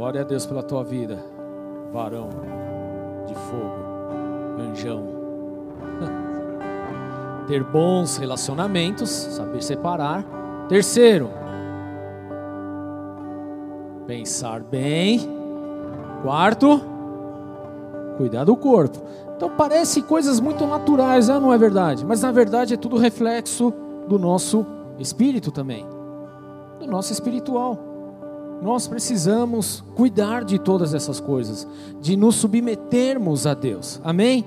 [0.00, 1.22] Glória a Deus pela tua vida,
[1.92, 2.30] varão
[3.26, 5.04] de fogo, anjão.
[7.46, 10.24] Ter bons relacionamentos, saber separar.
[10.70, 11.28] Terceiro,
[14.06, 15.20] pensar bem.
[16.22, 16.80] Quarto,
[18.16, 19.02] cuidar do corpo.
[19.36, 21.38] Então parece coisas muito naturais, né?
[21.38, 22.06] não é verdade?
[22.06, 23.70] Mas na verdade é tudo reflexo
[24.08, 24.64] do nosso
[24.98, 25.86] espírito também,
[26.78, 27.89] do nosso espiritual.
[28.62, 31.66] Nós precisamos cuidar de todas essas coisas,
[32.00, 34.00] de nos submetermos a Deus.
[34.04, 34.44] Amém?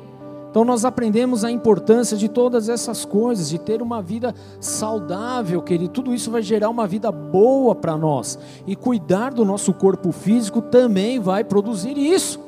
[0.54, 5.92] Então nós aprendemos a importância de todas essas coisas, de ter uma vida saudável, querido.
[5.92, 8.38] Tudo isso vai gerar uma vida boa para nós.
[8.68, 12.40] E cuidar do nosso corpo físico também vai produzir isso.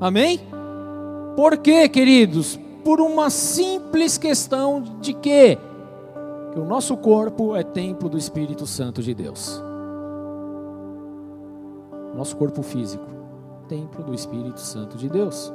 [0.00, 0.40] Amém?
[1.36, 2.58] Por quê, queridos?
[2.82, 5.58] Por uma simples questão de quê?
[6.54, 9.62] Que o nosso corpo é templo do Espírito Santo de Deus.
[12.14, 13.06] Nosso corpo físico,
[13.68, 15.52] templo do Espírito Santo de Deus.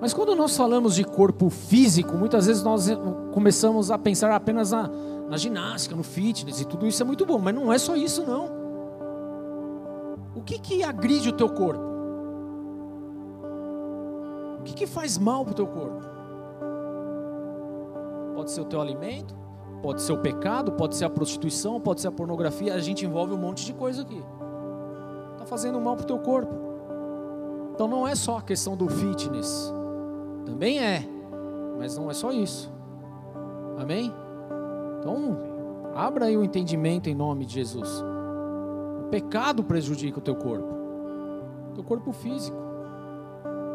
[0.00, 2.88] Mas quando nós falamos de corpo físico, muitas vezes nós
[3.32, 4.88] começamos a pensar apenas na,
[5.28, 8.24] na ginástica, no fitness, e tudo isso é muito bom, mas não é só isso
[8.24, 8.48] não.
[10.34, 11.84] O que que agride o teu corpo?
[14.60, 16.00] O que que faz mal para o teu corpo?
[18.34, 19.34] Pode ser o teu alimento,
[19.82, 23.32] pode ser o pecado, pode ser a prostituição, pode ser a pornografia, a gente envolve
[23.32, 24.22] um monte de coisa aqui.
[25.46, 26.52] Está fazendo mal para o teu corpo.
[27.72, 29.72] Então não é só a questão do fitness,
[30.44, 31.06] também é,
[31.78, 32.68] mas não é só isso.
[33.78, 34.12] Amém?
[34.98, 35.38] Então,
[35.94, 37.88] abra aí o entendimento em nome de Jesus.
[39.04, 40.66] O pecado prejudica o teu corpo,
[41.70, 42.58] o teu corpo físico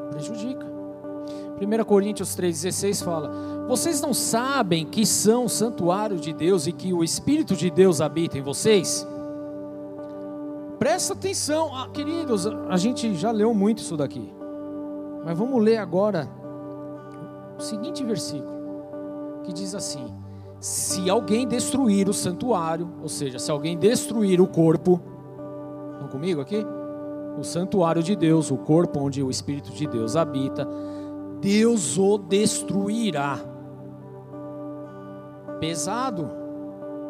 [0.09, 0.65] prejudica.
[0.65, 3.31] 1 Coríntios 3,16 fala:
[3.69, 8.37] Vocês não sabem que são santuário de Deus e que o Espírito de Deus habita
[8.37, 9.07] em vocês?
[10.81, 14.33] Presta atenção, ah, queridos, a gente já leu muito isso daqui.
[15.23, 16.27] Mas vamos ler agora
[17.55, 20.03] o seguinte versículo, que diz assim:
[20.59, 24.99] Se alguém destruir o santuário, ou seja, se alguém destruir o corpo,
[25.91, 26.65] estão comigo aqui?
[27.37, 30.67] O santuário de Deus, o corpo onde o Espírito de Deus habita,
[31.39, 33.37] Deus o destruirá.
[35.59, 36.27] Pesado,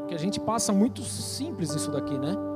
[0.09, 2.50] que a gente passa muito simples isso daqui, né?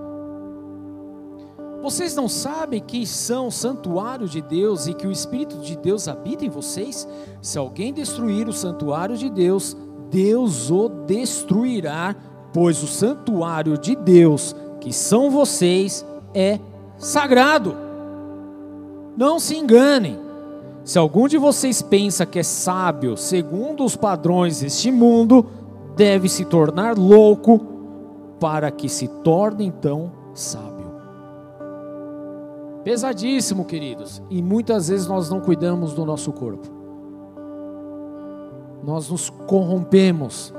[1.86, 6.43] Vocês não sabem que são santuário de Deus e que o Espírito de Deus habita
[6.43, 7.07] em vocês?
[7.43, 9.77] Se alguém destruir o santuário de Deus,
[10.09, 12.15] Deus o destruirá,
[12.51, 16.59] pois o santuário de Deus, que são vocês, é
[16.97, 17.77] sagrado.
[19.15, 20.17] Não se enganem.
[20.83, 25.45] Se algum de vocês pensa que é sábio segundo os padrões deste mundo,
[25.95, 27.61] deve se tornar louco
[28.39, 30.74] para que se torne então sábio.
[32.86, 34.21] Pesadíssimo, queridos.
[34.29, 36.67] E muitas vezes nós não cuidamos do nosso corpo.
[38.83, 40.53] Nós nos corrompemos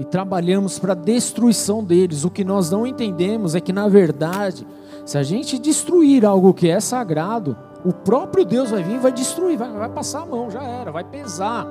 [0.00, 2.24] e trabalhamos para a destruição deles.
[2.24, 4.66] O que nós não entendemos é que, na verdade,
[5.04, 9.12] se a gente destruir algo que é sagrado, o próprio Deus vai vir e vai
[9.12, 11.64] destruir, vai, vai passar a mão, já era, vai pesar.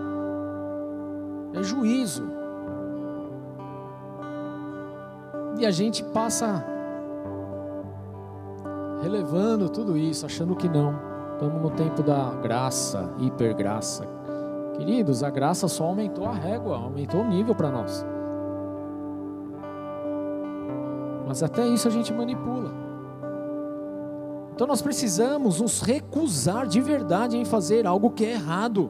[1.54, 2.24] É juízo.
[5.60, 6.75] E a gente passa
[9.06, 10.96] relevando tudo isso, achando que não.
[11.34, 14.08] Estamos no tempo da graça, hipergraça.
[14.78, 18.04] Queridos, a graça só aumentou a régua, aumentou o nível para nós.
[21.28, 22.74] Mas até isso a gente manipula.
[24.54, 28.90] Então nós precisamos nos recusar de verdade em fazer algo que é errado,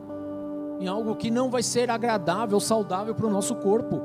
[0.79, 4.01] em algo que não vai ser agradável, saudável para o nosso corpo.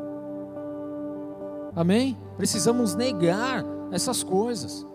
[1.77, 2.19] Amém?
[2.37, 4.89] Precisamos negar essas coisas.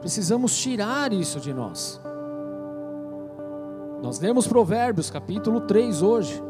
[0.00, 2.00] Precisamos tirar isso de nós.
[4.02, 6.40] Nós lemos Provérbios, capítulo 3 hoje,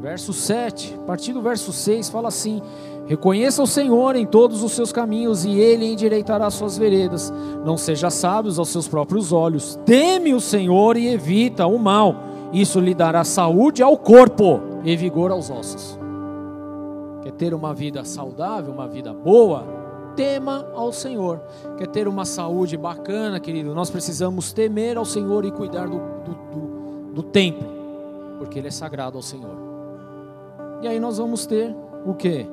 [0.00, 2.60] verso 7, a partir do verso 6, fala assim:
[3.06, 7.32] Reconheça o Senhor em todos os seus caminhos, e Ele endireitará suas veredas.
[7.64, 9.78] Não seja sábios aos seus próprios olhos.
[9.84, 12.16] Teme o Senhor e evita o mal.
[12.52, 15.98] Isso lhe dará saúde ao corpo e vigor aos ossos.
[17.22, 19.83] Quer ter uma vida saudável, uma vida boa?
[20.14, 21.40] Tema ao Senhor.
[21.76, 23.74] Quer ter uma saúde bacana, querido?
[23.74, 27.66] Nós precisamos temer ao Senhor e cuidar do, do, do, do templo,
[28.38, 29.56] porque ele é sagrado ao Senhor.
[30.82, 32.46] E aí nós vamos ter o que?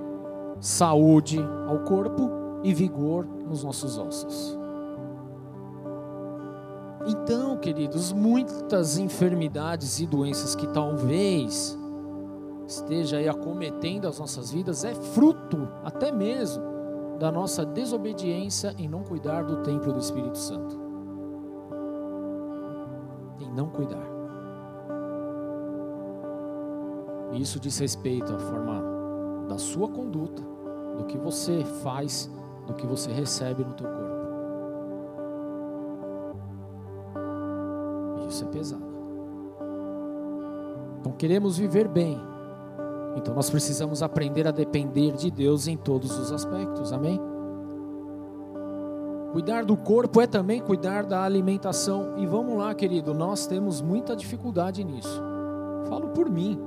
[0.59, 2.29] Saúde ao corpo
[2.63, 4.57] e vigor nos nossos ossos.
[7.07, 11.77] Então, queridos, muitas enfermidades e doenças que talvez
[12.67, 16.70] esteja aí acometendo as nossas vidas é fruto até mesmo
[17.21, 20.75] da nossa desobediência em não cuidar do templo do Espírito Santo.
[23.39, 24.07] Em não cuidar.
[27.31, 28.83] E isso diz respeito à forma
[29.47, 30.41] da sua conduta,
[30.97, 32.27] do que você faz,
[32.65, 34.27] do que você recebe no teu corpo.
[38.23, 38.91] E isso é pesado.
[40.99, 42.19] Então queremos viver bem,
[43.15, 47.19] então nós precisamos aprender a depender de Deus em todos os aspectos, amém?
[49.31, 52.17] Cuidar do corpo é também cuidar da alimentação.
[52.17, 55.21] E vamos lá, querido, nós temos muita dificuldade nisso.
[55.87, 56.59] Falo por mim.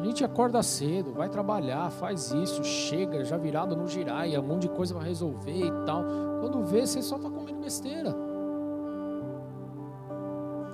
[0.00, 4.62] A gente acorda cedo, vai trabalhar, faz isso, chega já virado no giraia, um monte
[4.62, 6.04] de coisa para resolver e tal.
[6.40, 8.14] Quando vê, você só está comendo besteira.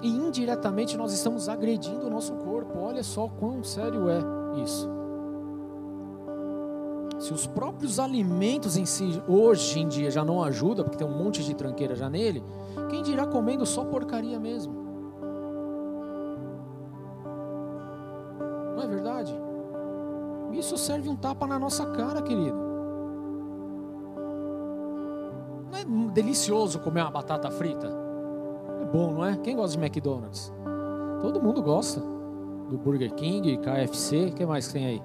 [0.03, 2.79] E indiretamente nós estamos agredindo o nosso corpo.
[2.79, 4.21] Olha só quão sério é
[4.63, 4.89] isso.
[7.19, 11.17] Se os próprios alimentos em si, hoje em dia, já não ajudam, porque tem um
[11.17, 12.43] monte de tranqueira já nele,
[12.89, 14.73] quem dirá comendo só porcaria mesmo?
[18.75, 19.35] Não é verdade?
[20.53, 22.57] Isso serve um tapa na nossa cara, querido.
[25.71, 28.10] Não é delicioso comer uma batata frita?
[28.93, 29.37] Bom, não é?
[29.37, 30.53] Quem gosta de McDonald's?
[31.21, 32.01] Todo mundo gosta.
[32.69, 35.03] Do Burger King, KFC, o que mais tem aí?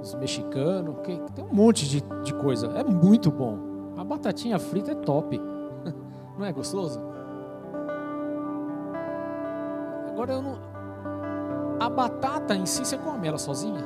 [0.00, 2.66] Os mexicanos, que, tem um monte de, de coisa.
[2.68, 3.58] É muito bom.
[3.96, 5.38] A batatinha frita é top.
[6.38, 7.00] Não é gostoso?
[10.08, 10.58] Agora eu não.
[11.80, 13.82] A batata em si, você come ela sozinha?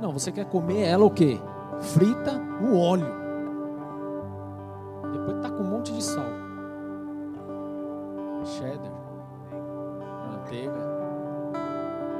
[0.00, 1.40] Não, você quer comer ela o quê?
[1.80, 3.23] Frita no óleo.
[5.26, 6.24] Depois tá com um monte de sal.
[8.44, 8.92] Cheddar.
[10.30, 10.74] Manteiga.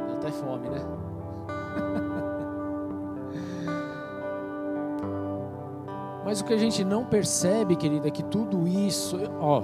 [0.09, 0.81] Dá até fome, né?
[6.25, 9.61] Mas o que a gente não percebe, querida, é que tudo isso, ó,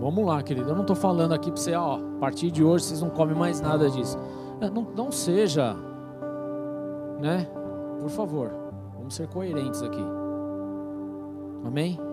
[0.00, 2.86] vamos lá, querida, eu não estou falando aqui para você, ó, a partir de hoje
[2.86, 4.18] vocês não comem mais nada disso.
[4.60, 5.76] É, não, não seja,
[7.20, 7.46] né?
[8.00, 8.50] Por favor,
[8.96, 10.04] vamos ser coerentes aqui.
[11.64, 12.09] Amém?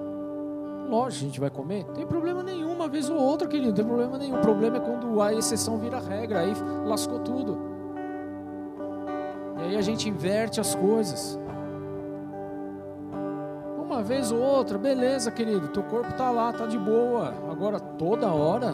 [0.88, 3.86] Lógico, a gente vai comer, tem problema nenhum, uma vez ou outra, querido, não tem
[3.86, 4.38] problema nenhum.
[4.38, 6.54] O problema é quando a exceção vira regra, aí
[6.86, 7.58] lascou tudo.
[9.58, 11.38] E aí a gente inverte as coisas
[13.98, 17.34] uma vez ou outra, beleza, querido, teu corpo está lá, está de boa.
[17.50, 18.74] Agora, toda hora.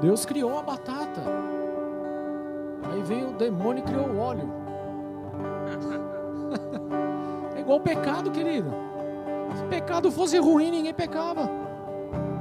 [0.00, 1.20] Deus criou a batata.
[2.90, 4.59] Aí veio o demônio e criou o óleo.
[7.70, 8.68] Igual pecado, querido.
[9.56, 11.48] Se pecado fosse ruim, ninguém pecava.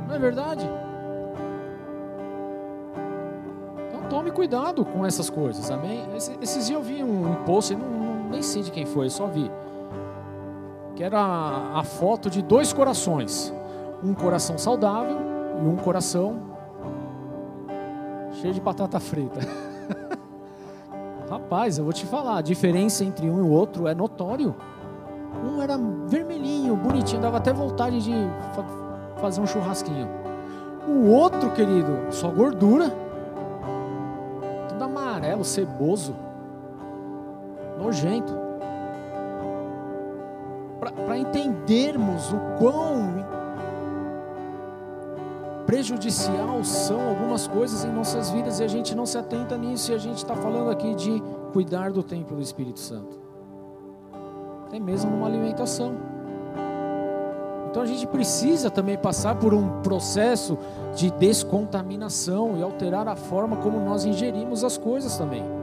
[0.08, 0.68] Não é verdade?
[3.88, 6.08] Então tome cuidado com essas coisas, amém?
[6.42, 9.52] Esses dias eu vi um post, não, nem sei de quem foi, só vi.
[10.96, 13.54] Que era a, a foto de dois corações.
[14.04, 15.18] Um coração saudável
[15.64, 16.42] e um coração
[18.42, 19.42] cheio de batata frita.
[21.30, 24.56] Rapaz, eu vou te falar, a diferença entre um e o outro é notório.
[25.44, 25.78] Um era
[26.08, 28.14] vermelhinho, bonitinho, dava até vontade de
[28.54, 28.66] fa
[29.20, 30.08] fazer um churrasquinho.
[30.88, 32.90] O outro, querido, só gordura.
[34.70, 36.16] Tudo amarelo, ceboso
[37.80, 38.34] nojento.
[41.06, 43.26] Para entendermos o quão
[45.66, 49.96] prejudicial são algumas coisas em nossas vidas e a gente não se atenta nisso e
[49.96, 51.22] a gente está falando aqui de
[51.54, 53.19] cuidar do templo do Espírito Santo.
[54.70, 55.96] Tem mesmo uma alimentação.
[57.70, 60.58] Então a gente precisa também passar por um processo
[60.96, 65.60] de descontaminação e alterar a forma como nós ingerimos as coisas também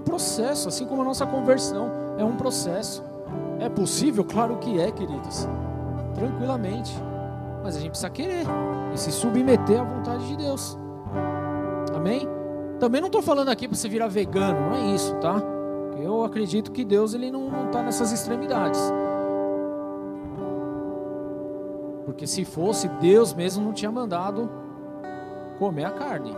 [0.00, 3.04] um processo, assim como a nossa conversão é um processo.
[3.60, 4.24] É possível?
[4.24, 5.46] Claro que é, queridos.
[6.14, 6.92] Tranquilamente.
[7.62, 8.46] Mas a gente precisa querer
[8.94, 10.78] e se submeter à vontade de Deus.
[11.94, 12.26] Amém?
[12.78, 15.42] Também não estou falando aqui para você virar vegano, não é isso, tá?
[16.02, 18.80] Eu acredito que Deus ele não está nessas extremidades.
[22.04, 24.50] Porque se fosse, Deus mesmo não tinha mandado
[25.58, 26.34] comer a carne.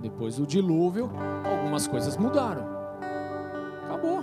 [0.00, 1.10] Depois do dilúvio,
[1.44, 2.64] algumas coisas mudaram.
[3.84, 4.22] Acabou.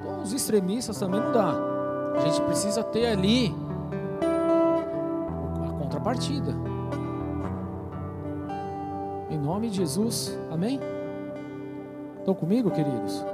[0.00, 1.54] Então, os extremistas também não dá.
[2.16, 3.54] A gente precisa ter ali
[5.66, 6.54] a contrapartida.
[9.30, 10.80] Em nome de Jesus, amém?
[12.22, 13.26] Estão comigo, queridos?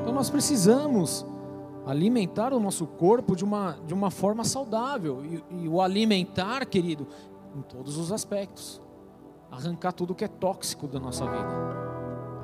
[0.00, 1.24] Então nós precisamos
[1.86, 5.24] alimentar o nosso corpo de uma, de uma forma saudável.
[5.24, 7.06] E, e o alimentar, querido,
[7.56, 8.82] em todos os aspectos
[9.48, 11.48] arrancar tudo que é tóxico da nossa vida.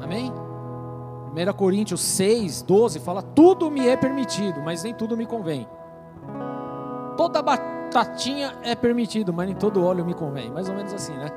[0.00, 0.30] Amém?
[0.30, 5.66] 1 Coríntios 6, 12 fala: Tudo me é permitido, mas nem tudo me convém.
[7.16, 10.48] Toda batatinha é permitido, mas nem todo óleo me convém.
[10.48, 11.28] Mais ou menos assim, né?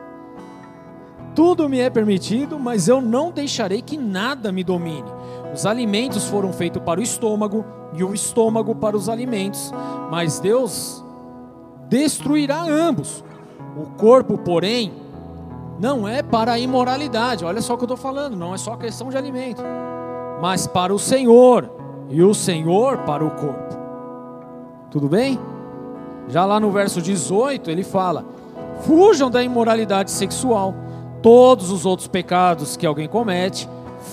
[1.33, 5.09] Tudo me é permitido, mas eu não deixarei que nada me domine.
[5.53, 9.71] Os alimentos foram feitos para o estômago e o estômago para os alimentos,
[10.09, 11.03] mas Deus
[11.89, 13.23] destruirá ambos.
[13.77, 14.93] O corpo, porém,
[15.79, 17.43] não é para a imoralidade.
[17.43, 19.61] Olha só o que eu estou falando, não é só questão de alimento,
[20.41, 21.69] mas para o Senhor
[22.09, 23.77] e o Senhor para o corpo.
[24.89, 25.39] Tudo bem?
[26.27, 28.25] Já lá no verso 18, ele fala:
[28.81, 30.73] Fujam da imoralidade sexual.
[31.21, 33.69] Todos os outros pecados que alguém comete,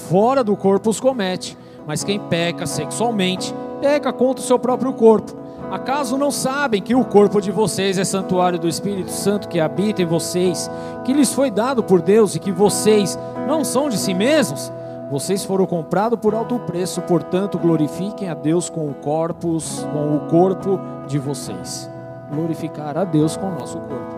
[0.09, 1.57] fora do corpo os comete.
[1.87, 5.37] Mas quem peca sexualmente, peca contra o seu próprio corpo.
[5.71, 10.01] Acaso não sabem que o corpo de vocês é santuário do Espírito Santo que habita
[10.01, 10.71] em vocês,
[11.05, 14.73] que lhes foi dado por Deus e que vocês não são de si mesmos?
[15.11, 19.59] Vocês foram comprados por alto preço, portanto, glorifiquem a Deus com o corpo,
[19.93, 21.91] com o corpo de vocês.
[22.31, 24.17] Glorificar a Deus com o nosso corpo.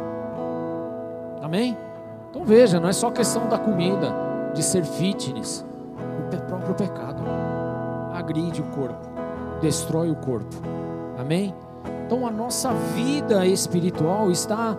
[1.42, 1.89] Amém?
[2.30, 4.14] Então veja, não é só questão da comida,
[4.54, 5.64] de ser fitness.
[6.32, 7.22] O próprio pecado
[8.14, 9.08] agride o corpo,
[9.60, 10.56] destrói o corpo.
[11.18, 11.54] Amém?
[12.06, 14.76] Então a nossa vida espiritual está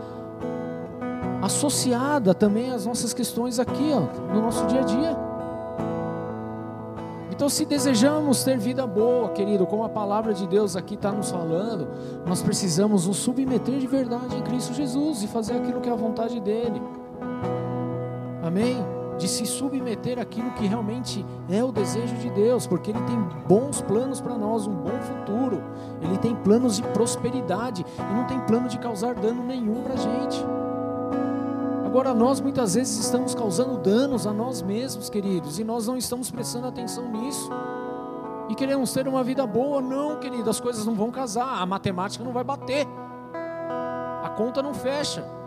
[1.41, 5.17] associada também às nossas questões aqui, ó, no nosso dia a dia.
[7.41, 11.31] Então, se desejamos ter vida boa, querido, como a palavra de Deus aqui está nos
[11.31, 11.87] falando,
[12.23, 15.95] nós precisamos nos submeter de verdade em Cristo Jesus e fazer aquilo que é a
[15.95, 16.79] vontade dEle.
[18.43, 18.77] Amém?
[19.17, 23.81] De se submeter àquilo que realmente é o desejo de Deus, porque Ele tem bons
[23.81, 25.63] planos para nós, um bom futuro.
[26.01, 29.97] Ele tem planos de prosperidade e não tem plano de causar dano nenhum para a
[29.97, 30.43] gente.
[31.85, 36.31] Agora, nós muitas vezes estamos causando danos a nós mesmos, queridos, e nós não estamos
[36.31, 37.49] prestando atenção nisso.
[38.47, 42.23] E queremos ter uma vida boa, não, querido, as coisas não vão casar, a matemática
[42.23, 42.87] não vai bater,
[44.23, 45.40] a conta não fecha.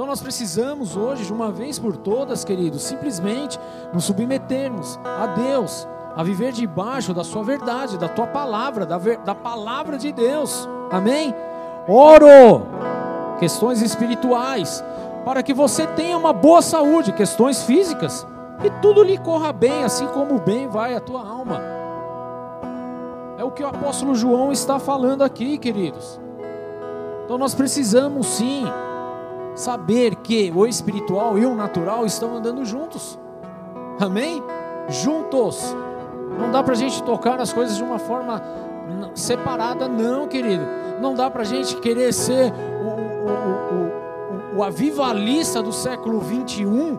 [0.00, 3.60] Então nós precisamos hoje, de uma vez por todas, queridos, simplesmente
[3.92, 5.86] nos submetermos a Deus,
[6.16, 10.66] a viver debaixo da Sua verdade, da Tua palavra, da, ver, da palavra de Deus.
[10.90, 11.34] Amém?
[11.86, 12.62] Oro,
[13.38, 14.82] questões espirituais
[15.22, 18.26] para que você tenha uma boa saúde, questões físicas,
[18.64, 21.60] e tudo lhe corra bem, assim como bem vai à tua alma.
[23.36, 26.18] É o que o apóstolo João está falando aqui, queridos.
[27.26, 28.64] Então nós precisamos sim
[29.60, 33.18] saber que o espiritual e o natural estão andando juntos.
[34.00, 34.42] Amém?
[34.88, 35.76] Juntos.
[36.38, 38.42] Não dá para a gente tocar nas coisas de uma forma
[39.14, 40.64] separada, não, querido.
[41.00, 42.52] Não dá para a gente querer ser
[42.82, 46.98] o, o, o, o avivalista do século 21,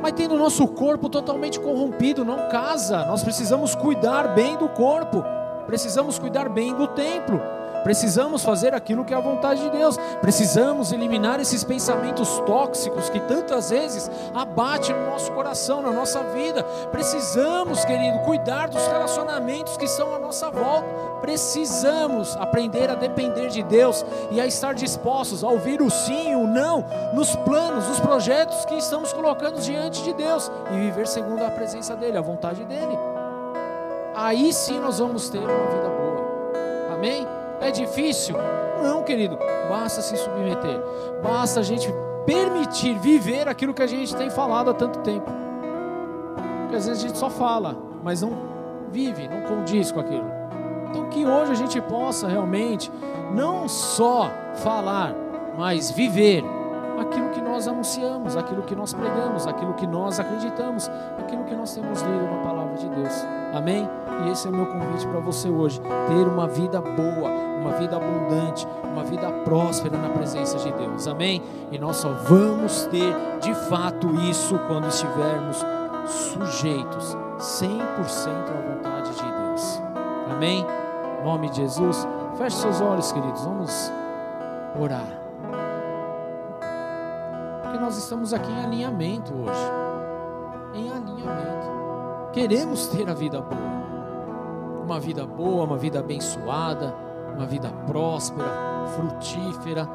[0.00, 3.04] mas tendo o nosso corpo totalmente corrompido, não casa.
[3.04, 5.22] Nós precisamos cuidar bem do corpo,
[5.66, 7.40] precisamos cuidar bem do templo.
[7.82, 9.96] Precisamos fazer aquilo que é a vontade de Deus.
[10.20, 16.62] Precisamos eliminar esses pensamentos tóxicos que tantas vezes abatem no nosso coração, na nossa vida.
[16.90, 20.86] Precisamos, querido, cuidar dos relacionamentos que estão à nossa volta.
[21.20, 26.34] Precisamos aprender a depender de Deus e a estar dispostos a ouvir o sim e
[26.36, 31.44] o não nos planos, nos projetos que estamos colocando diante de Deus e viver segundo
[31.44, 32.98] a presença dEle, a vontade dEle.
[34.14, 36.94] Aí sim nós vamos ter uma vida boa.
[36.94, 37.41] Amém?
[37.60, 38.36] É difícil?
[38.82, 39.38] Não, querido.
[39.68, 40.80] Basta se submeter.
[41.22, 41.92] Basta a gente
[42.26, 45.30] permitir viver aquilo que a gente tem falado há tanto tempo.
[46.62, 48.32] Porque às vezes a gente só fala, mas não
[48.90, 50.30] vive, não condiz com aquilo.
[50.90, 52.90] Então que hoje a gente possa realmente
[53.34, 55.14] não só falar,
[55.56, 56.44] mas viver
[57.00, 61.74] aquilo que nós anunciamos, aquilo que nós pregamos, aquilo que nós acreditamos, aquilo que nós
[61.74, 63.26] temos lido na palavra de Deus.
[63.54, 63.88] Amém?
[64.24, 67.96] E esse é o meu convite para você hoje: ter uma vida boa, uma vida
[67.96, 71.06] abundante, uma vida próspera na presença de Deus.
[71.06, 71.42] Amém?
[71.70, 75.64] E nós só vamos ter de fato isso quando estivermos
[76.06, 79.82] sujeitos 100% à vontade de Deus.
[80.30, 80.64] Amém?
[81.20, 82.06] Em nome de Jesus.
[82.36, 83.44] Feche seus olhos, queridos.
[83.44, 83.92] Vamos
[84.80, 85.20] orar.
[87.62, 89.70] Porque nós estamos aqui em alinhamento hoje.
[90.74, 91.72] Em alinhamento.
[92.32, 93.81] Queremos ter a vida boa.
[94.92, 96.94] Uma vida boa, uma vida abençoada,
[97.34, 98.46] uma vida próspera,
[98.94, 99.88] frutífera.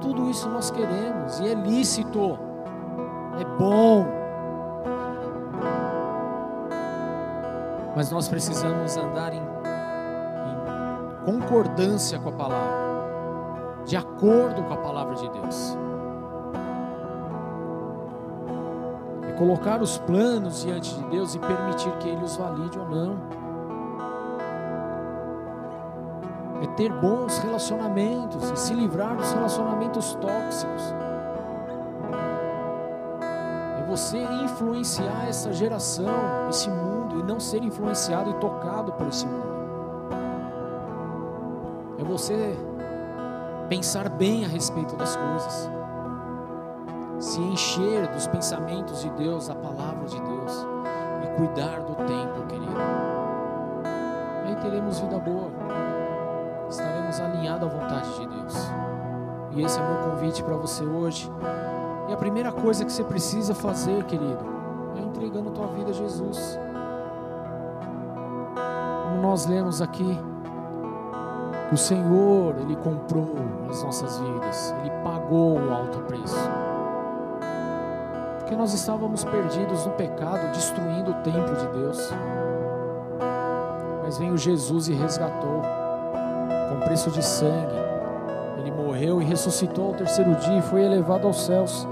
[0.00, 2.38] Tudo isso nós queremos e é lícito.
[3.40, 4.06] É bom.
[7.96, 15.16] Mas nós precisamos andar em, em concordância com a palavra, de acordo com a palavra
[15.16, 15.76] de Deus.
[19.36, 23.37] colocar os planos diante de Deus e permitir que Ele os valide ou não.
[26.62, 30.82] É ter bons relacionamentos e se livrar dos relacionamentos tóxicos.
[33.78, 39.26] É você influenciar essa geração, esse mundo, e não ser influenciado e tocado por esse
[39.26, 39.58] mundo.
[41.98, 42.56] É você
[43.68, 45.70] pensar bem a respeito das coisas
[47.20, 50.66] se encher dos pensamentos de Deus, a palavra de Deus,
[51.24, 52.72] e cuidar do tempo, querido.
[54.46, 55.50] Aí teremos vida boa,
[57.08, 58.54] estamos alinhados à vontade de Deus.
[59.52, 61.30] E esse é o meu convite para você hoje.
[62.08, 64.44] E a primeira coisa que você precisa fazer, querido,
[64.96, 66.58] é entregando a tua vida a Jesus.
[69.04, 70.18] Como nós lemos aqui,
[71.72, 73.34] o Senhor, Ele comprou
[73.68, 76.50] as nossas vidas, Ele pagou um alto preço.
[78.38, 82.10] Porque nós estávamos perdidos no pecado, destruindo o templo de Deus.
[84.02, 85.62] Mas veio Jesus e resgatou,
[86.78, 87.76] com preço de sangue.
[88.58, 91.86] Ele morreu e ressuscitou ao terceiro dia e foi elevado aos céus.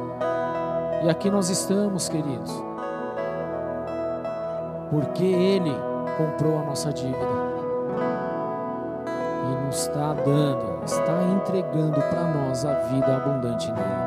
[1.03, 2.53] E aqui nós estamos, queridos,
[4.91, 5.73] porque Ele
[6.17, 7.19] comprou a nossa dívida
[9.07, 14.07] e nos está dando, está entregando para nós a vida abundante nele.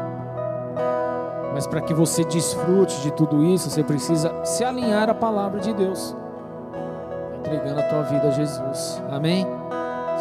[1.54, 5.74] Mas para que você desfrute de tudo isso, você precisa se alinhar à palavra de
[5.74, 6.16] Deus,
[7.40, 9.02] entregando a tua vida a Jesus.
[9.12, 9.59] Amém?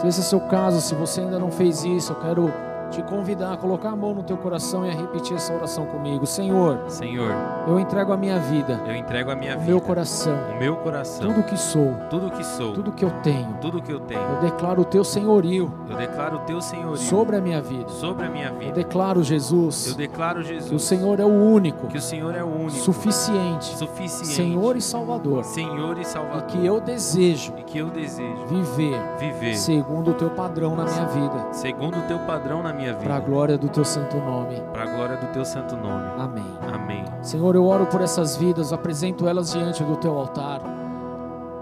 [0.00, 3.02] Se esse é o seu caso, se você ainda não fez isso, eu quero te
[3.02, 6.26] convidar a colocar a mão no teu coração e a repetir essa oração comigo.
[6.26, 7.30] Senhor, Senhor,
[7.66, 10.76] eu entrego a minha vida, eu entrego a minha o vida, meu coração, o meu
[10.76, 13.54] coração, tudo que sou, tudo que sou, tudo que eu tenho.
[13.60, 14.20] tudo que eu tenho.
[14.20, 17.88] Eu declaro o teu senhorio Eu declaro o teu senhorio sobre a minha vida.
[17.88, 18.72] sobre a minha Eu vida.
[18.72, 22.42] declaro, Eu Jesus, declaro, Jesus, que o Senhor é o único, que o Senhor é
[22.42, 27.62] o único, suficiente, suficiente, Senhor e Salvador, Senhor e e Salvador, que eu desejo e
[27.62, 32.18] que eu desejo viver viver segundo o teu padrão na minha vida, segundo o teu
[32.20, 34.60] padrão na minha para a vida, glória do teu santo nome.
[34.72, 36.04] para a glória do teu santo nome.
[36.18, 36.58] Amém.
[36.72, 37.04] Amém.
[37.22, 40.60] Senhor, eu oro por essas vidas, apresento elas diante do teu altar.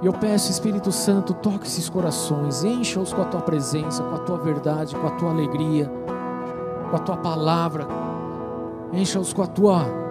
[0.03, 4.19] E eu peço, Espírito Santo, toque esses corações, encha-os com a tua presença, com a
[4.19, 5.91] tua verdade, com a tua alegria,
[6.91, 7.87] com a tua palavra.
[8.93, 10.07] Encha-os com a tua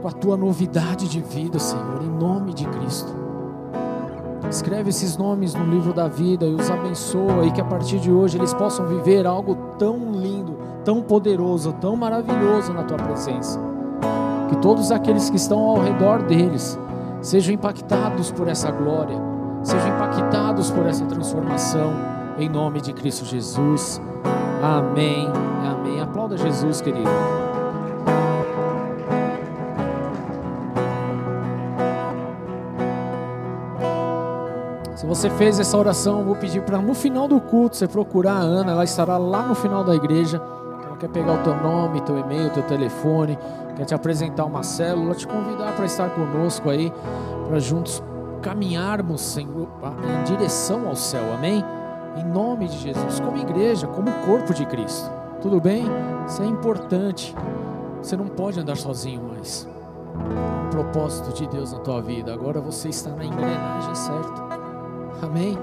[0.00, 3.23] com a tua novidade de vida, Senhor, em nome de Cristo.
[4.50, 8.10] Escreve esses nomes no livro da vida e os abençoa e que a partir de
[8.10, 13.60] hoje eles possam viver algo tão lindo, tão poderoso, tão maravilhoso na tua presença.
[14.48, 16.78] Que todos aqueles que estão ao redor deles
[17.20, 19.16] sejam impactados por essa glória,
[19.62, 21.92] sejam impactados por essa transformação,
[22.38, 24.00] em nome de Cristo Jesus.
[24.62, 25.28] Amém.
[25.64, 26.00] Amém.
[26.00, 27.10] Aplauda Jesus, querido.
[35.04, 38.36] Se você fez essa oração, eu vou pedir para no final do culto você procurar
[38.36, 40.40] a Ana, ela estará lá no final da igreja.
[40.82, 43.38] Ela quer pegar o teu nome, teu e-mail, teu telefone,
[43.76, 46.90] quer te apresentar uma célula, te convidar para estar conosco aí,
[47.46, 48.02] para juntos
[48.40, 49.46] caminharmos em
[50.24, 51.62] direção ao céu, amém?
[52.16, 55.10] Em nome de Jesus, como igreja, como corpo de Cristo,
[55.42, 55.84] tudo bem?
[56.26, 57.36] Isso é importante.
[58.02, 59.68] Você não pode andar sozinho mais.
[60.66, 62.32] Um propósito de Deus na tua vida.
[62.32, 64.43] Agora você está na engrenagem certa.
[65.22, 65.58] Amém?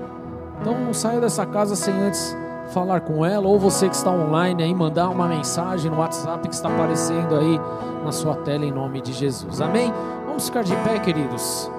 [0.59, 2.35] Então não saia dessa casa sem antes
[2.71, 6.55] falar com ela, ou você que está online aí, mandar uma mensagem no WhatsApp que
[6.55, 7.59] está aparecendo aí
[8.03, 9.61] na sua tela em nome de Jesus.
[9.61, 9.93] Amém?
[10.25, 11.69] Vamos ficar de pé, queridos.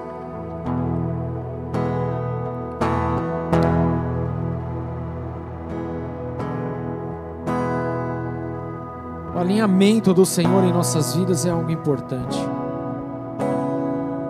[9.34, 12.38] O alinhamento do Senhor em nossas vidas é algo importante.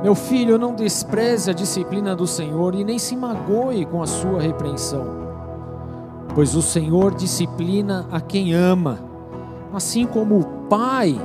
[0.02, 4.40] Meu filho, não despreze a disciplina do Senhor e nem se magoe com a sua
[4.40, 5.06] repreensão,
[6.34, 8.98] pois o Senhor disciplina a quem ama,
[9.72, 11.16] assim como o pai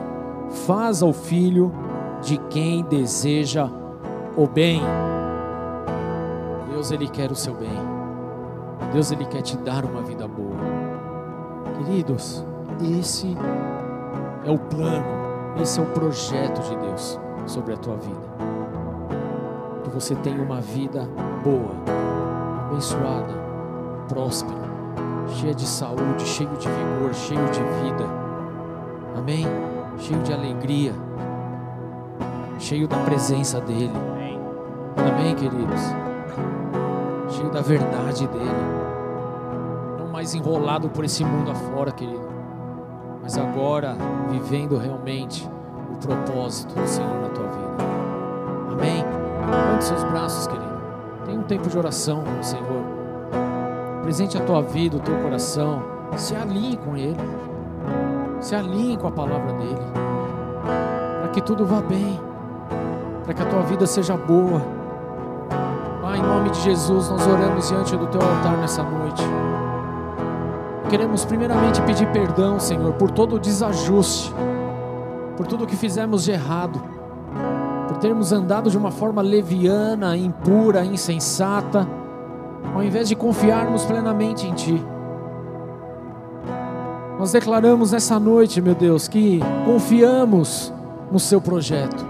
[0.67, 1.73] faz ao filho
[2.21, 3.67] de quem deseja
[4.35, 4.79] o bem.
[6.69, 7.79] Deus, Ele quer o seu bem.
[8.93, 10.55] Deus, Ele quer te dar uma vida boa.
[11.79, 12.45] Queridos,
[12.99, 13.35] esse
[14.45, 15.05] é o plano,
[15.59, 18.56] esse é o projeto de Deus sobre a tua vida
[19.99, 21.09] você tenha uma vida
[21.43, 21.71] boa,
[22.69, 23.33] abençoada,
[24.07, 24.61] próspera,
[25.27, 28.05] cheia de saúde, cheio de vigor, cheio de vida.
[29.17, 29.47] Amém?
[29.97, 30.93] Cheio de alegria,
[32.59, 33.91] cheio da presença dEle.
[34.95, 35.33] Amém.
[35.33, 35.81] Queridos?
[37.29, 38.45] Cheio da verdade dEle.
[39.97, 42.27] Não mais enrolado por esse mundo afora, querido.
[43.23, 43.97] Mas agora
[44.29, 45.49] vivendo realmente
[45.91, 47.96] o propósito do Senhor na tua vida.
[49.49, 50.77] Levante seus braços, querido.
[51.25, 52.83] Tenha um tempo de oração com o Senhor.
[54.03, 55.83] Presente a tua vida, o teu coração.
[56.15, 57.17] Se alinhe com Ele.
[58.41, 59.77] Se alinhe com a palavra dEle.
[61.21, 62.19] Para que tudo vá bem.
[63.23, 64.61] Para que a tua vida seja boa.
[66.01, 69.23] Pai, em nome de Jesus, nós oramos diante do teu altar nessa noite.
[70.89, 74.33] Queremos primeiramente pedir perdão, Senhor, por todo o desajuste,
[75.35, 76.96] por tudo que fizemos de errado
[77.99, 81.87] termos andado de uma forma leviana, impura, insensata,
[82.73, 84.83] ao invés de confiarmos plenamente em Ti.
[87.17, 90.71] Nós declaramos nessa noite, meu Deus, que confiamos
[91.11, 92.05] no seu projeto,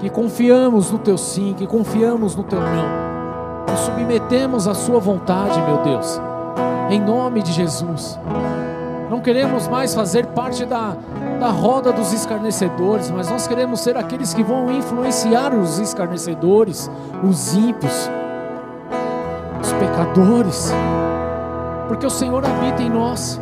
[0.00, 5.60] que confiamos no teu sim, que confiamos no teu não, nos submetemos à sua vontade,
[5.62, 6.20] meu Deus,
[6.90, 8.18] em nome de Jesus.
[9.08, 10.96] Não queremos mais fazer parte da,
[11.44, 16.90] da roda dos escarnecedores, mas nós queremos ser aqueles que vão influenciar os escarnecedores,
[17.22, 18.08] os ímpios,
[19.60, 20.72] os pecadores,
[21.86, 23.38] porque o Senhor habita em nós,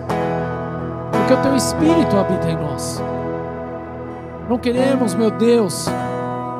[1.12, 3.00] porque o Teu Espírito habita em nós.
[4.48, 5.86] Não queremos, meu Deus,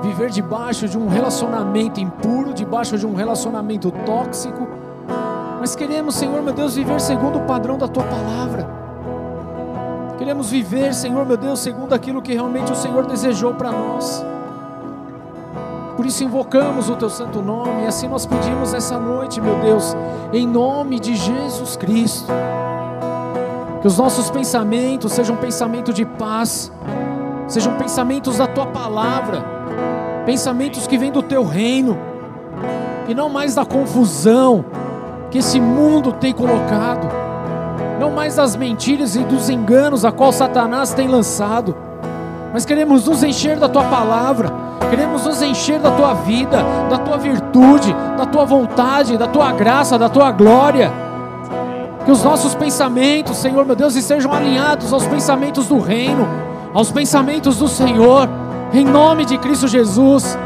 [0.01, 4.69] viver debaixo de um relacionamento impuro, debaixo de um relacionamento tóxico,
[5.59, 8.82] mas queremos, Senhor, meu Deus, viver segundo o padrão da Tua palavra.
[10.23, 14.25] Queremos viver, Senhor, meu Deus, segundo aquilo que realmente o Senhor desejou para nós.
[15.97, 19.97] Por isso invocamos o teu santo nome, e assim nós pedimos essa noite, meu Deus,
[20.33, 22.33] em nome de Jesus Cristo.
[23.81, 26.71] Que os nossos pensamentos sejam pensamentos de paz,
[27.49, 29.45] sejam pensamentos da tua palavra,
[30.25, 31.99] pensamentos que vêm do teu reino,
[33.09, 34.65] e não mais da confusão
[35.33, 37.32] que esse mundo tem colocado
[38.03, 41.77] não mais das mentiras e dos enganos a qual Satanás tem lançado,
[42.53, 44.53] mas queremos nos encher da tua palavra,
[44.91, 49.97] queremos nos encher da tua vida, da tua virtude, da tua vontade, da tua graça,
[49.97, 50.93] da tua glória.
[52.05, 56.27] Que os nossos pensamentos, Senhor meu Deus, estejam alinhados aos pensamentos do reino,
[56.75, 58.29] aos pensamentos do Senhor,
[58.73, 60.37] em nome de Cristo Jesus.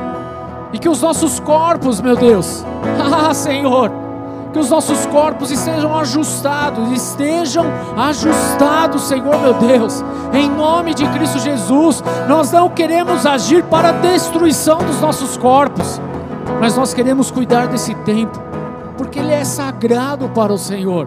[0.75, 2.67] E que os nossos corpos, meu Deus,
[3.01, 4.06] ah, Senhor,
[4.57, 10.03] que os nossos corpos estejam ajustados, estejam ajustados, Senhor meu Deus,
[10.33, 12.03] em nome de Cristo Jesus.
[12.27, 16.01] Nós não queremos agir para a destruição dos nossos corpos,
[16.59, 18.41] mas nós queremos cuidar desse tempo,
[18.97, 21.07] porque ele é sagrado para o Senhor.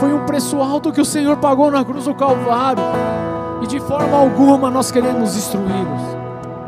[0.00, 2.82] Foi um preço alto que o Senhor pagou na cruz do Calvário,
[3.62, 6.16] e de forma alguma nós queremos destruí-los,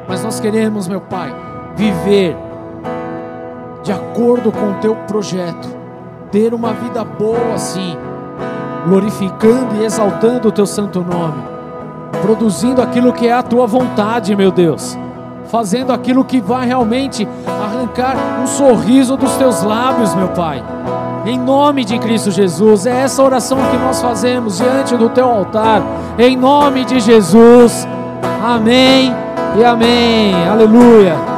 [0.06, 1.34] mas nós queremos, meu Pai,
[1.74, 2.36] viver
[3.82, 5.81] de acordo com o teu projeto
[6.32, 7.94] ter uma vida boa assim,
[8.88, 11.42] glorificando e exaltando o teu santo nome,
[12.22, 14.98] produzindo aquilo que é a tua vontade, meu Deus,
[15.50, 20.64] fazendo aquilo que vai realmente arrancar um sorriso dos teus lábios, meu Pai.
[21.26, 25.82] Em nome de Cristo Jesus, é essa oração que nós fazemos diante do teu altar,
[26.18, 27.86] em nome de Jesus.
[28.42, 29.14] Amém
[29.56, 30.34] e amém.
[30.48, 31.31] Aleluia.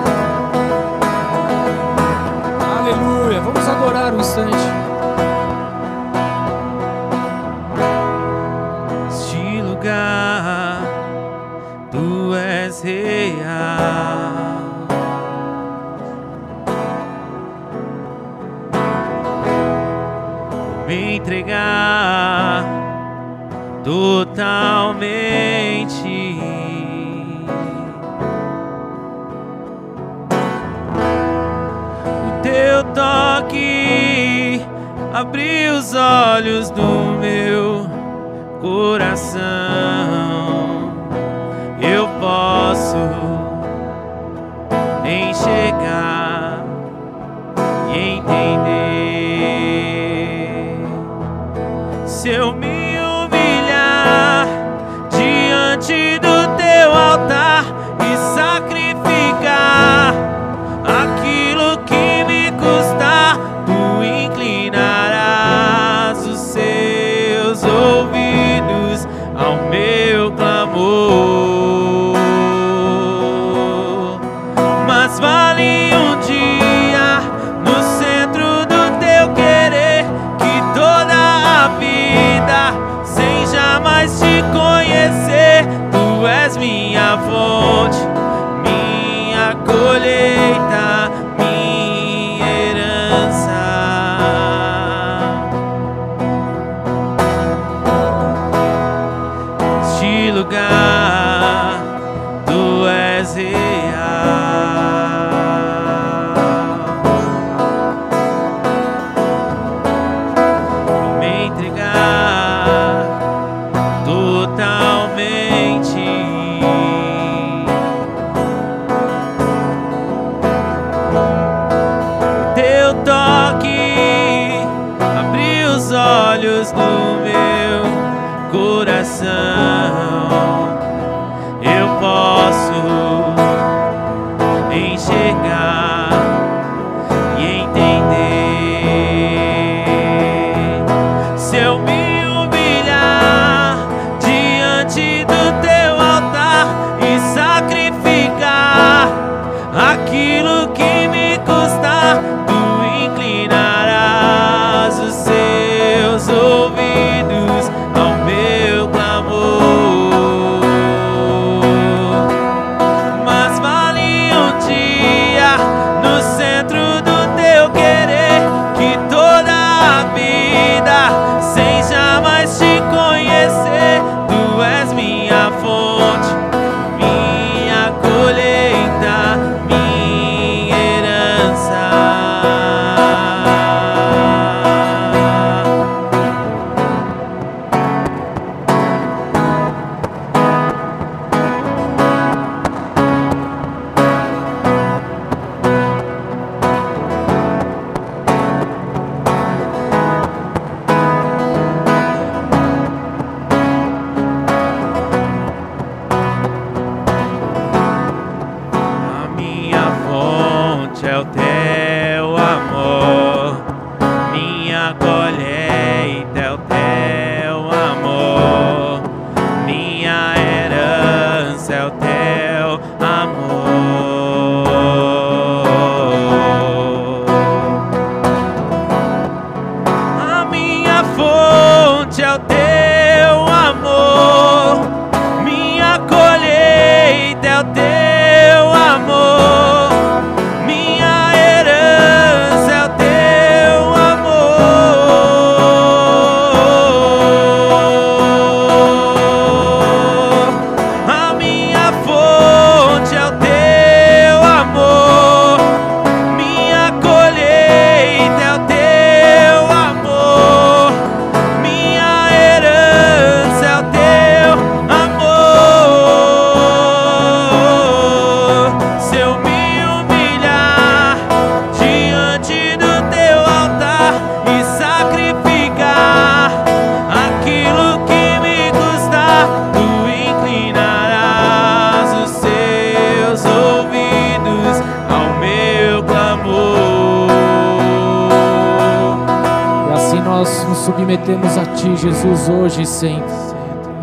[293.05, 293.35] Sempre,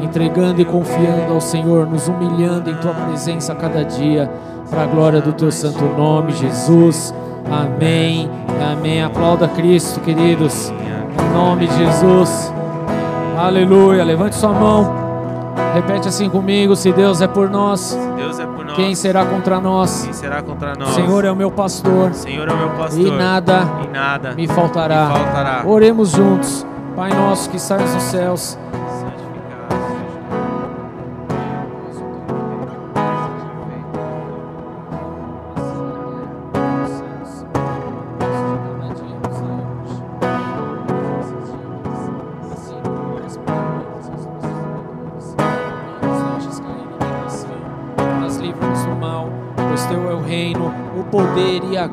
[0.04, 4.30] entregando e confiando ao Senhor, nos humilhando em Tua presença a cada dia,
[4.70, 7.12] para a glória do Teu santo nome, Jesus.
[7.50, 8.30] Amém.
[8.72, 9.04] Amém.
[9.04, 10.70] Aplauda Cristo, queridos.
[10.72, 12.54] Em nome de Jesus.
[13.38, 14.04] Aleluia.
[14.04, 14.94] Levante sua mão.
[15.74, 17.98] Repete assim comigo: se Deus é por nós,
[18.40, 18.76] é por nós.
[18.76, 20.04] quem será contra nós?
[20.04, 20.90] Quem será contra nós?
[20.90, 23.02] Senhor é o meu pastor Senhor é o meu pastor.
[23.02, 25.08] e nada E nada me faltará.
[25.08, 25.64] me faltará.
[25.66, 26.66] Oremos juntos.
[26.96, 28.58] Pai nosso que estás nos céus,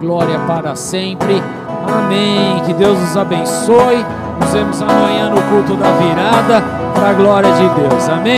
[0.00, 1.42] glória para sempre.
[1.86, 2.62] Amém.
[2.64, 4.04] Que Deus nos abençoe.
[4.40, 6.62] Nos vemos amanhã no culto da virada,
[6.94, 8.08] para a glória de Deus.
[8.08, 8.18] Amém.